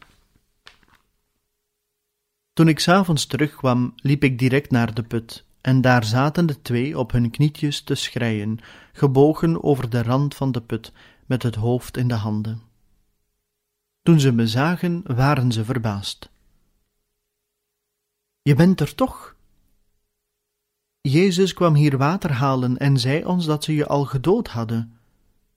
Toen 2.53 2.67
ik 2.67 2.79
s'avonds 2.79 3.25
terugkwam, 3.25 3.93
liep 3.95 4.23
ik 4.23 4.39
direct 4.39 4.71
naar 4.71 4.93
de 4.93 5.03
put, 5.03 5.45
en 5.61 5.81
daar 5.81 6.03
zaten 6.03 6.45
de 6.45 6.61
twee 6.61 6.97
op 6.97 7.11
hun 7.11 7.29
knietjes 7.29 7.81
te 7.81 7.95
schreien, 7.95 8.59
gebogen 8.93 9.63
over 9.63 9.89
de 9.89 10.03
rand 10.03 10.35
van 10.35 10.51
de 10.51 10.61
put, 10.61 10.91
met 11.25 11.43
het 11.43 11.55
hoofd 11.55 11.97
in 11.97 12.07
de 12.07 12.13
handen. 12.13 12.68
Toen 14.09 14.19
ze 14.19 14.31
me 14.31 14.47
zagen, 14.47 15.01
waren 15.05 15.51
ze 15.51 15.65
verbaasd. 15.65 16.29
Je 18.41 18.55
bent 18.55 18.79
er 18.79 18.95
toch? 18.95 19.35
Jezus 21.01 21.53
kwam 21.53 21.73
hier 21.75 21.97
water 21.97 22.31
halen 22.31 22.77
en 22.77 22.97
zei 22.97 23.25
ons 23.25 23.45
dat 23.45 23.63
ze 23.63 23.75
je 23.75 23.87
al 23.87 24.05
gedood 24.05 24.47
hadden. 24.47 24.99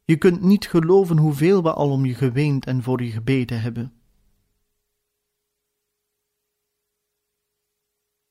Je 0.04 0.16
kunt 0.16 0.42
niet 0.42 0.68
geloven 0.68 1.18
hoeveel 1.18 1.62
we 1.62 1.72
al 1.72 1.90
om 1.90 2.04
je 2.04 2.14
geweend 2.14 2.66
en 2.66 2.82
voor 2.82 3.02
je 3.02 3.10
gebeden 3.10 3.60
hebben. 3.60 3.92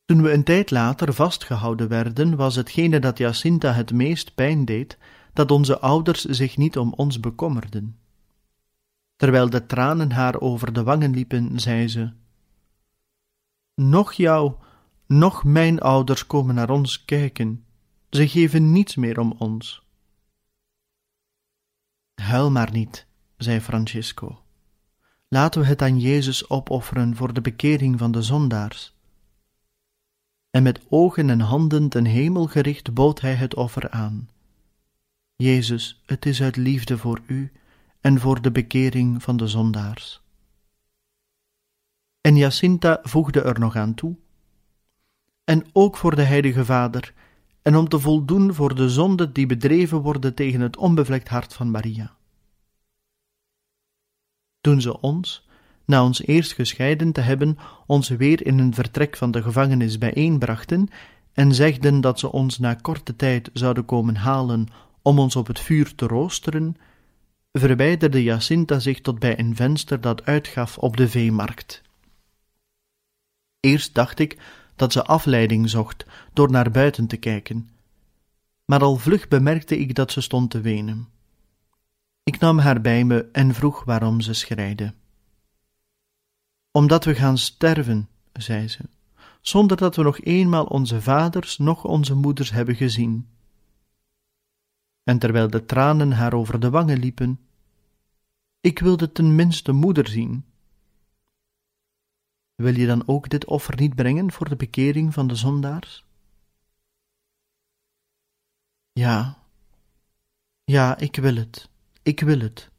Toen 0.06 0.22
we 0.22 0.32
een 0.32 0.44
tijd 0.44 0.72
later 0.72 1.14
vastgehouden 1.14 1.88
werden, 1.88 2.36
was 2.36 2.56
hetgene 2.56 3.00
dat 3.00 3.18
Jacinta 3.18 3.72
het 3.72 3.92
meest 3.94 4.36
pijn 4.36 4.66
deed, 4.66 4.98
dat 5.34 5.52
onze 5.52 5.80
ouders 5.80 6.24
zich 6.26 6.58
niet 6.58 6.78
om 6.78 6.94
ons 6.94 7.20
bekommerden. 7.20 8.00
Terwijl 9.22 9.50
de 9.50 9.66
tranen 9.66 10.12
haar 10.12 10.40
over 10.40 10.74
de 10.74 10.84
wangen 10.84 11.12
liepen, 11.12 11.60
zei 11.60 11.88
ze: 11.88 12.12
Nog 13.76 14.14
jou, 14.14 14.54
nog 15.06 15.44
mijn 15.44 15.80
ouders 15.80 16.28
komen 16.28 16.56
naar 16.56 16.70
ons 16.70 17.06
kijken. 17.06 17.66
Ze 18.10 18.28
geven 18.28 18.72
niets 18.72 18.96
meer 18.96 19.20
om 19.20 19.36
ons. 19.38 19.84
Huil 22.22 22.52
maar 22.52 22.72
niet, 22.72 23.08
zei 23.38 23.60
Francisco. 23.60 24.42
Laten 25.28 25.62
we 25.62 25.68
het 25.68 25.82
aan 25.82 26.00
Jezus 26.00 26.50
opofferen 26.50 27.16
voor 27.16 27.34
de 27.34 27.42
bekering 27.42 28.00
van 28.00 28.12
de 28.12 28.22
zondaars. 28.22 28.96
En 30.50 30.64
met 30.64 30.82
ogen 30.90 31.30
en 31.30 31.40
handen 31.40 31.90
ten 31.90 32.06
hemel 32.06 32.48
gericht 32.48 32.94
bood 32.94 33.22
hij 33.22 33.34
het 33.34 33.56
offer 33.56 33.90
aan. 33.90 34.30
Jezus, 35.36 36.02
het 36.06 36.26
is 36.26 36.42
uit 36.42 36.56
liefde 36.56 36.98
voor 36.98 37.22
u 37.26 37.52
en 38.02 38.20
voor 38.20 38.42
de 38.42 38.52
bekering 38.52 39.24
van 39.24 39.38
de 39.38 39.48
zondaars. 39.48 40.22
En 42.22 42.36
Jacinta 42.36 43.00
voegde 43.04 43.42
er 43.42 43.60
nog 43.60 43.76
aan 43.76 43.94
toe: 43.94 44.16
En 45.44 45.66
ook 45.74 45.98
voor 45.98 46.16
de 46.16 46.24
Heilige 46.24 46.66
Vader, 46.66 47.14
en 47.62 47.76
om 47.76 47.90
te 47.90 48.00
voldoen 48.00 48.54
voor 48.54 48.76
de 48.76 48.90
zonde 48.90 49.32
die 49.32 49.46
bedreven 49.46 49.98
worden 49.98 50.34
tegen 50.34 50.62
het 50.62 50.78
onbevlekt 50.78 51.28
hart 51.28 51.54
van 51.54 51.72
Maria. 51.72 52.16
Toen 54.62 54.82
ze 54.82 55.00
ons, 55.00 55.48
na 55.86 56.04
ons 56.04 56.22
eerst 56.22 56.54
gescheiden 56.54 57.12
te 57.12 57.22
hebben, 57.22 57.58
ons 57.86 58.10
weer 58.10 58.46
in 58.46 58.60
een 58.60 58.74
vertrek 58.74 59.18
van 59.18 59.32
de 59.32 59.42
gevangenis 59.42 59.98
bijeenbrachten 59.98 60.90
en 61.34 61.54
zegden 61.54 62.02
dat 62.02 62.20
ze 62.20 62.32
ons 62.32 62.60
na 62.60 62.74
korte 62.74 63.16
tijd 63.16 63.50
zouden 63.54 63.86
komen 63.86 64.16
halen 64.16 64.68
om 65.02 65.20
ons 65.20 65.36
op 65.36 65.48
het 65.48 65.60
vuur 65.60 65.96
te 65.96 66.08
roosteren, 66.08 66.76
verwijderde 67.52 68.24
Jacinta 68.24 68.80
zich 68.80 69.02
tot 69.02 69.20
bij 69.20 69.40
een 69.40 69.56
venster 69.56 70.02
dat 70.02 70.26
uitgaf 70.26 70.78
op 70.78 70.98
de 70.98 71.10
veemarkt. 71.10 71.82
Eerst 73.60 73.94
dacht 73.94 74.20
ik 74.20 74.38
dat 74.76 74.92
ze 74.92 75.04
afleiding 75.04 75.70
zocht 75.70 76.06
door 76.34 76.52
naar 76.52 76.72
buiten 76.72 77.08
te 77.08 77.18
kijken, 77.18 77.70
maar 78.66 78.82
al 78.82 78.96
vlug 78.96 79.28
bemerkte 79.28 79.78
ik 79.78 79.96
dat 79.96 80.12
ze 80.12 80.22
stond 80.22 80.52
te 80.52 80.62
wenen. 80.62 81.08
Ik 82.24 82.40
nam 82.40 82.58
haar 82.58 82.82
bij 82.82 83.04
me 83.04 83.30
en 83.32 83.54
vroeg 83.54 83.84
waarom 83.84 84.22
ze 84.22 84.34
schreide. 84.34 84.94
Omdat 86.72 87.06
we 87.06 87.16
gaan 87.16 87.38
sterven, 87.38 88.10
zei 88.34 88.68
ze, 88.68 88.80
zonder 89.42 89.78
dat 89.78 89.96
we 89.96 90.04
nog 90.04 90.20
eenmaal 90.20 90.66
onze 90.66 91.02
vaders 91.02 91.58
noch 91.58 91.84
onze 91.84 92.16
moeders 92.16 92.52
hebben 92.52 92.76
gezien 92.76 93.28
en 95.04 95.20
terwijl 95.20 95.50
de 95.50 95.66
tranen 95.66 96.12
haar 96.12 96.34
over 96.34 96.60
de 96.60 96.70
wangen 96.70 97.00
liepen, 97.00 97.40
ik 98.62 98.80
wilde 98.80 99.12
tenminste 99.12 99.72
moeder 99.72 100.08
zien. 100.08 100.46
Wil 102.56 102.76
je 102.76 102.88
dan 102.88 103.08
ook 103.08 103.30
dit 103.30 103.46
offer 103.46 103.76
niet 103.76 103.96
brengen 103.96 104.32
voor 104.32 104.50
de 104.50 104.56
bekering 104.56 105.14
van 105.14 105.28
de 105.28 105.36
zondaars? 105.36 106.06
Ja, 108.92 109.38
ja, 110.64 110.98
ik 110.98 111.16
wil 111.16 111.36
het, 111.36 111.70
ik 112.02 112.20
wil 112.20 112.40
het. 112.40 112.70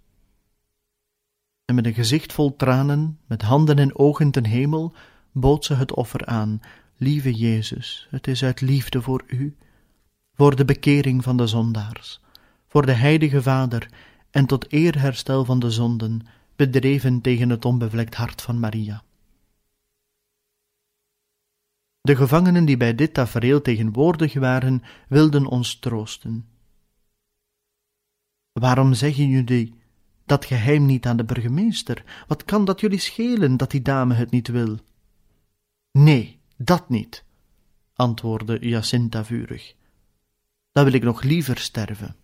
En 1.64 1.74
met 1.74 1.86
een 1.86 1.94
gezicht 1.94 2.32
vol 2.32 2.56
tranen, 2.56 3.18
met 3.26 3.42
handen 3.42 3.78
en 3.78 3.98
ogen 3.98 4.30
ten 4.30 4.46
hemel, 4.46 4.94
bood 5.32 5.64
ze 5.64 5.74
het 5.74 5.94
offer 5.94 6.26
aan. 6.26 6.60
Lieve 6.96 7.34
Jezus, 7.34 8.06
het 8.10 8.26
is 8.26 8.44
uit 8.44 8.60
liefde 8.60 9.02
voor 9.02 9.24
u 9.26 9.56
voor 10.34 10.56
de 10.56 10.64
bekering 10.64 11.22
van 11.22 11.36
de 11.36 11.46
zondaars, 11.46 12.20
voor 12.68 12.86
de 12.86 12.92
heilige 12.92 13.42
Vader 13.42 13.90
en 14.30 14.46
tot 14.46 14.72
eerherstel 14.72 15.44
van 15.44 15.58
de 15.58 15.70
zonden, 15.70 16.26
bedreven 16.56 17.20
tegen 17.20 17.50
het 17.50 17.64
onbevlekt 17.64 18.14
hart 18.14 18.42
van 18.42 18.60
Maria. 18.60 19.02
De 22.00 22.16
gevangenen 22.16 22.64
die 22.64 22.76
bij 22.76 22.94
dit 22.94 23.14
tafereel 23.14 23.62
tegenwoordig 23.62 24.34
waren, 24.34 24.82
wilden 25.08 25.46
ons 25.46 25.78
troosten. 25.78 26.46
Waarom 28.52 28.94
zeggen 28.94 29.28
jullie 29.28 29.74
dat 30.24 30.44
geheim 30.44 30.86
niet 30.86 31.06
aan 31.06 31.16
de 31.16 31.24
burgemeester? 31.24 32.24
Wat 32.26 32.44
kan 32.44 32.64
dat 32.64 32.80
jullie 32.80 32.98
schelen 32.98 33.56
dat 33.56 33.70
die 33.70 33.82
dame 33.82 34.14
het 34.14 34.30
niet 34.30 34.48
wil? 34.48 34.78
Nee, 35.90 36.40
dat 36.56 36.88
niet, 36.88 37.24
antwoordde 37.94 38.58
Jacinta 38.68 39.24
vurig 39.24 39.74
dan 40.72 40.84
wil 40.84 40.92
ik 40.92 41.02
nog 41.02 41.22
liever 41.22 41.58
sterven. 41.58 42.16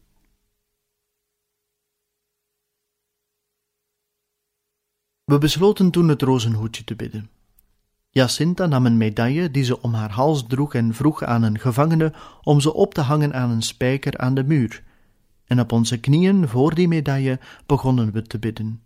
We 5.24 5.38
besloten 5.38 5.90
toen 5.90 6.08
het 6.08 6.22
rozenhoedje 6.22 6.84
te 6.84 6.96
bidden. 6.96 7.30
Jacinta 8.10 8.66
nam 8.66 8.86
een 8.86 8.96
medaille 8.96 9.50
die 9.50 9.64
ze 9.64 9.82
om 9.82 9.94
haar 9.94 10.10
hals 10.10 10.46
droeg 10.46 10.74
en 10.74 10.94
vroeg 10.94 11.22
aan 11.22 11.42
een 11.42 11.58
gevangene 11.58 12.12
om 12.42 12.60
ze 12.60 12.74
op 12.74 12.94
te 12.94 13.00
hangen 13.00 13.34
aan 13.34 13.50
een 13.50 13.62
spijker 13.62 14.18
aan 14.18 14.34
de 14.34 14.44
muur, 14.44 14.82
en 15.44 15.60
op 15.60 15.72
onze 15.72 16.00
knieën 16.00 16.48
voor 16.48 16.74
die 16.74 16.88
medaille 16.88 17.40
begonnen 17.66 18.12
we 18.12 18.22
te 18.22 18.38
bidden. 18.38 18.82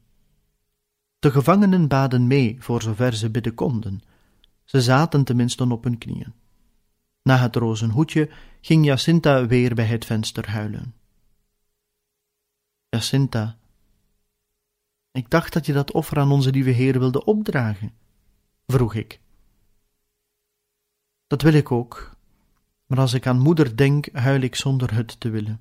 De 1.18 1.30
gevangenen 1.30 1.88
baden 1.88 2.26
mee 2.26 2.56
voor 2.58 2.82
zover 2.82 3.14
ze 3.14 3.30
bidden 3.30 3.54
konden. 3.54 4.02
Ze 4.64 4.80
zaten 4.80 5.24
tenminste 5.24 5.70
op 5.70 5.84
hun 5.84 5.98
knieën. 5.98 6.32
Na 7.22 7.36
het 7.36 7.56
rozenhoedje 7.56 8.30
ging 8.60 8.84
Jacinta 8.84 9.46
weer 9.46 9.74
bij 9.74 9.86
het 9.86 10.04
venster 10.04 10.50
huilen. 10.50 10.94
Jacinta, 12.88 13.58
ik 15.10 15.30
dacht 15.30 15.52
dat 15.52 15.66
je 15.66 15.72
dat 15.72 15.92
offer 15.92 16.18
aan 16.18 16.32
onze 16.32 16.50
lieve 16.50 16.70
Heer 16.70 16.98
wilde 16.98 17.24
opdragen, 17.24 17.92
vroeg 18.66 18.94
ik. 18.94 19.20
Dat 21.26 21.42
wil 21.42 21.52
ik 21.52 21.70
ook, 21.70 22.16
maar 22.86 22.98
als 22.98 23.12
ik 23.12 23.26
aan 23.26 23.38
moeder 23.38 23.76
denk, 23.76 24.08
huil 24.12 24.40
ik 24.40 24.54
zonder 24.54 24.94
het 24.94 25.20
te 25.20 25.30
willen. 25.30 25.60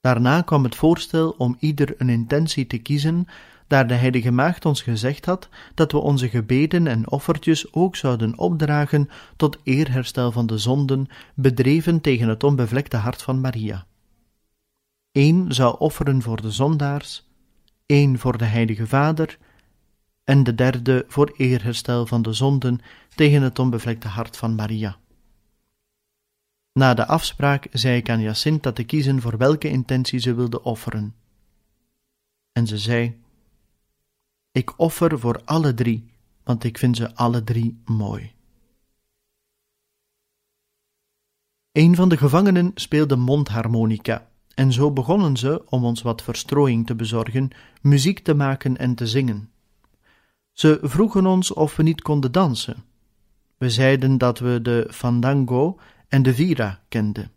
Daarna 0.00 0.42
kwam 0.42 0.64
het 0.64 0.74
voorstel 0.74 1.30
om 1.30 1.56
ieder 1.58 2.00
een 2.00 2.08
intentie 2.08 2.66
te 2.66 2.78
kiezen 2.78 3.26
daar 3.66 3.86
de 3.86 3.94
heilige 3.94 4.30
maagd 4.30 4.64
ons 4.64 4.82
gezegd 4.82 5.24
had 5.24 5.48
dat 5.74 5.92
we 5.92 5.98
onze 5.98 6.28
gebeden 6.28 6.86
en 6.86 7.10
offertjes 7.10 7.72
ook 7.72 7.96
zouden 7.96 8.38
opdragen 8.38 9.08
tot 9.36 9.58
eerherstel 9.62 10.32
van 10.32 10.46
de 10.46 10.58
zonden, 10.58 11.06
bedreven 11.34 12.00
tegen 12.00 12.28
het 12.28 12.44
onbevlekte 12.44 12.96
hart 12.96 13.22
van 13.22 13.40
Maria. 13.40 13.86
Eén 15.12 15.52
zou 15.52 15.78
offeren 15.78 16.22
voor 16.22 16.42
de 16.42 16.50
zondaars, 16.50 17.26
één 17.86 18.18
voor 18.18 18.38
de 18.38 18.44
heilige 18.44 18.86
Vader, 18.86 19.38
en 20.24 20.42
de 20.42 20.54
derde 20.54 21.04
voor 21.08 21.34
eerherstel 21.36 22.06
van 22.06 22.22
de 22.22 22.32
zonden 22.32 22.80
tegen 23.14 23.42
het 23.42 23.58
onbevlekte 23.58 24.08
hart 24.08 24.36
van 24.36 24.54
Maria. 24.54 24.96
Na 26.72 26.94
de 26.94 27.06
afspraak 27.06 27.66
zei 27.72 27.96
ik 27.96 28.10
aan 28.10 28.20
Jacinta 28.20 28.72
te 28.72 28.84
kiezen 28.84 29.20
voor 29.20 29.36
welke 29.36 29.68
intentie 29.68 30.18
ze 30.18 30.34
wilde 30.34 30.62
offeren. 30.62 31.14
En 32.52 32.66
ze 32.66 32.78
zei: 32.78 33.16
ik 34.56 34.78
offer 34.78 35.18
voor 35.18 35.40
alle 35.44 35.74
drie, 35.74 36.10
want 36.44 36.64
ik 36.64 36.78
vind 36.78 36.96
ze 36.96 37.14
alle 37.14 37.44
drie 37.44 37.80
mooi. 37.84 38.32
Een 41.72 41.94
van 41.94 42.08
de 42.08 42.16
gevangenen 42.16 42.70
speelde 42.74 43.16
mondharmonica, 43.16 44.28
en 44.54 44.72
zo 44.72 44.92
begonnen 44.92 45.36
ze, 45.36 45.62
om 45.68 45.84
ons 45.84 46.02
wat 46.02 46.22
verstrooiing 46.22 46.86
te 46.86 46.94
bezorgen, 46.94 47.50
muziek 47.80 48.18
te 48.18 48.34
maken 48.34 48.76
en 48.76 48.94
te 48.94 49.06
zingen. 49.06 49.50
Ze 50.52 50.78
vroegen 50.82 51.26
ons 51.26 51.52
of 51.52 51.76
we 51.76 51.82
niet 51.82 52.02
konden 52.02 52.32
dansen. 52.32 52.84
We 53.56 53.70
zeiden 53.70 54.18
dat 54.18 54.38
we 54.38 54.62
de 54.62 54.88
fandango 54.90 55.78
en 56.08 56.22
de 56.22 56.34
vira 56.34 56.82
kenden. 56.88 57.30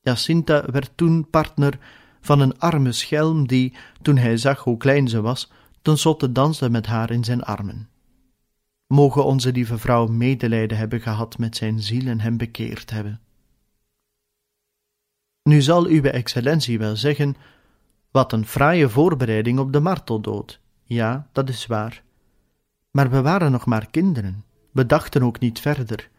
Jacinta 0.00 0.64
werd 0.70 0.90
toen 0.94 1.30
partner 1.30 1.78
van 2.20 2.40
een 2.40 2.58
arme 2.58 2.92
schelm 2.92 3.46
die, 3.46 3.74
toen 4.02 4.16
hij 4.16 4.36
zag 4.36 4.64
hoe 4.64 4.76
klein 4.76 5.08
ze 5.08 5.20
was, 5.20 5.50
tenslotte 5.88 6.32
danste 6.32 6.70
met 6.70 6.86
haar 6.86 7.10
in 7.10 7.24
zijn 7.24 7.42
armen. 7.42 7.88
Mogen 8.86 9.24
onze 9.24 9.52
lieve 9.52 9.78
vrouw 9.78 10.06
medelijden 10.06 10.78
hebben 10.78 11.00
gehad 11.00 11.38
met 11.38 11.56
zijn 11.56 11.80
ziel 11.80 12.06
en 12.06 12.20
hem 12.20 12.36
bekeerd 12.36 12.90
hebben. 12.90 13.20
Nu 15.42 15.60
zal 15.60 15.86
uw 15.86 16.02
excellentie 16.02 16.78
wel 16.78 16.96
zeggen, 16.96 17.36
wat 18.10 18.32
een 18.32 18.46
fraaie 18.46 18.88
voorbereiding 18.88 19.58
op 19.58 19.72
de 19.72 19.80
marteldood. 19.80 20.60
Ja, 20.84 21.28
dat 21.32 21.48
is 21.48 21.66
waar. 21.66 22.02
Maar 22.90 23.10
we 23.10 23.22
waren 23.22 23.52
nog 23.52 23.66
maar 23.66 23.90
kinderen, 23.90 24.44
we 24.72 24.86
dachten 24.86 25.22
ook 25.22 25.38
niet 25.38 25.60
verder. 25.60 26.10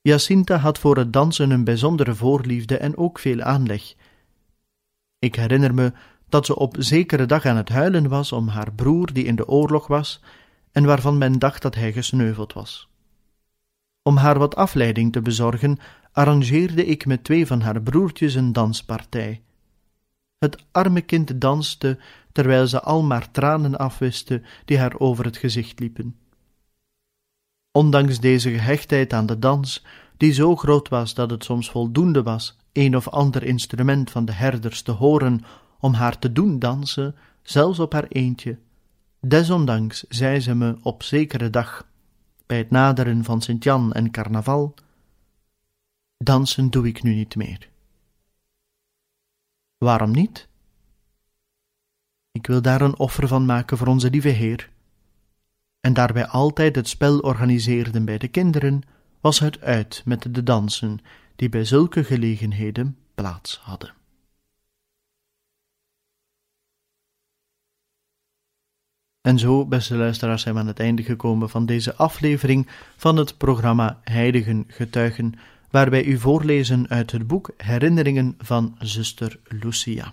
Jacinta 0.00 0.56
had 0.56 0.78
voor 0.78 0.96
het 0.96 1.12
dansen 1.12 1.50
een 1.50 1.64
bijzondere 1.64 2.14
voorliefde 2.14 2.76
en 2.76 2.96
ook 2.96 3.18
veel 3.18 3.40
aanleg. 3.40 3.94
Ik 5.18 5.34
herinner 5.34 5.74
me 5.74 5.92
dat 6.30 6.46
ze 6.46 6.56
op 6.56 6.76
zekere 6.78 7.26
dag 7.26 7.46
aan 7.46 7.56
het 7.56 7.68
huilen 7.68 8.08
was 8.08 8.32
om 8.32 8.48
haar 8.48 8.72
broer 8.72 9.12
die 9.12 9.24
in 9.24 9.36
de 9.36 9.48
oorlog 9.48 9.86
was 9.86 10.20
en 10.72 10.84
waarvan 10.84 11.18
men 11.18 11.38
dacht 11.38 11.62
dat 11.62 11.74
hij 11.74 11.92
gesneuveld 11.92 12.52
was. 12.52 12.88
Om 14.02 14.16
haar 14.16 14.38
wat 14.38 14.56
afleiding 14.56 15.12
te 15.12 15.20
bezorgen, 15.20 15.78
arrangeerde 16.12 16.86
ik 16.86 17.06
met 17.06 17.24
twee 17.24 17.46
van 17.46 17.60
haar 17.60 17.82
broertjes 17.82 18.34
een 18.34 18.52
danspartij. 18.52 19.42
Het 20.38 20.64
arme 20.70 21.00
kind 21.00 21.40
danste, 21.40 21.98
terwijl 22.32 22.66
ze 22.66 22.82
al 22.82 23.02
maar 23.02 23.30
tranen 23.30 23.78
afwiste 23.78 24.42
die 24.64 24.78
haar 24.78 24.98
over 24.98 25.24
het 25.24 25.36
gezicht 25.36 25.80
liepen. 25.80 26.16
Ondanks 27.72 28.20
deze 28.20 28.50
gehechtheid 28.50 29.12
aan 29.12 29.26
de 29.26 29.38
dans, 29.38 29.84
die 30.16 30.32
zo 30.32 30.56
groot 30.56 30.88
was 30.88 31.14
dat 31.14 31.30
het 31.30 31.44
soms 31.44 31.70
voldoende 31.70 32.22
was 32.22 32.58
een 32.72 32.96
of 32.96 33.08
ander 33.08 33.42
instrument 33.42 34.10
van 34.10 34.24
de 34.24 34.32
herders 34.32 34.82
te 34.82 34.90
horen 34.90 35.40
om 35.80 35.92
haar 35.92 36.18
te 36.18 36.32
doen 36.32 36.58
dansen, 36.58 37.16
zelfs 37.42 37.78
op 37.78 37.92
haar 37.92 38.06
eentje, 38.08 38.58
desondanks 39.20 40.04
zei 40.08 40.40
ze 40.40 40.54
me 40.54 40.76
op 40.82 41.02
zekere 41.02 41.50
dag, 41.50 41.86
bij 42.46 42.58
het 42.58 42.70
naderen 42.70 43.24
van 43.24 43.42
Sint-Jan 43.42 43.92
en 43.92 44.10
carnaval, 44.10 44.74
dansen 46.18 46.70
doe 46.70 46.86
ik 46.86 47.02
nu 47.02 47.14
niet 47.14 47.36
meer. 47.36 47.68
Waarom 49.78 50.10
niet? 50.10 50.48
Ik 52.32 52.46
wil 52.46 52.62
daar 52.62 52.80
een 52.80 52.98
offer 52.98 53.28
van 53.28 53.44
maken 53.44 53.76
voor 53.76 53.86
onze 53.86 54.10
lieve 54.10 54.28
Heer. 54.28 54.70
En 55.80 55.92
daar 55.92 56.12
wij 56.12 56.26
altijd 56.26 56.76
het 56.76 56.88
spel 56.88 57.18
organiseerden 57.18 58.04
bij 58.04 58.18
de 58.18 58.28
kinderen, 58.28 58.82
was 59.20 59.38
het 59.38 59.60
uit 59.60 60.02
met 60.04 60.34
de 60.34 60.42
dansen 60.42 60.98
die 61.36 61.48
bij 61.48 61.64
zulke 61.64 62.04
gelegenheden 62.04 62.96
plaats 63.14 63.58
hadden. 63.58 63.99
En 69.20 69.38
zo, 69.38 69.66
beste 69.66 69.96
luisteraars, 69.96 70.42
zijn 70.42 70.54
we 70.54 70.60
aan 70.60 70.66
het 70.66 70.80
einde 70.80 71.02
gekomen 71.02 71.50
van 71.50 71.66
deze 71.66 71.94
aflevering 71.94 72.68
van 72.96 73.16
het 73.16 73.36
programma 73.36 74.00
Heiligen 74.04 74.64
Getuigen, 74.66 75.34
waar 75.70 75.90
wij 75.90 76.04
u 76.04 76.18
voorlezen 76.18 76.88
uit 76.88 77.10
het 77.10 77.26
boek 77.26 77.50
Herinneringen 77.56 78.34
van 78.38 78.76
zuster 78.78 79.40
Lucia. 79.44 80.12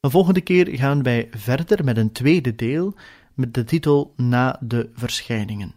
De 0.00 0.10
volgende 0.10 0.40
keer 0.40 0.68
gaan 0.78 1.02
wij 1.02 1.28
verder 1.30 1.84
met 1.84 1.96
een 1.96 2.12
tweede 2.12 2.54
deel 2.54 2.94
met 3.34 3.54
de 3.54 3.64
titel 3.64 4.12
Na 4.16 4.58
de 4.60 4.90
verschijningen. 4.94 5.74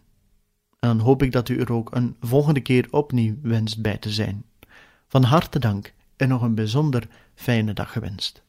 En 0.78 0.88
dan 0.88 0.98
hoop 0.98 1.22
ik 1.22 1.32
dat 1.32 1.48
u 1.48 1.60
er 1.60 1.72
ook 1.72 1.94
een 1.94 2.16
volgende 2.20 2.60
keer 2.60 2.86
opnieuw 2.90 3.34
wenst 3.42 3.82
bij 3.82 3.98
te 3.98 4.10
zijn. 4.10 4.44
Van 5.06 5.22
harte 5.22 5.58
dank 5.58 5.92
en 6.16 6.28
nog 6.28 6.42
een 6.42 6.54
bijzonder 6.54 7.08
fijne 7.34 7.72
dag 7.72 7.92
gewenst. 7.92 8.42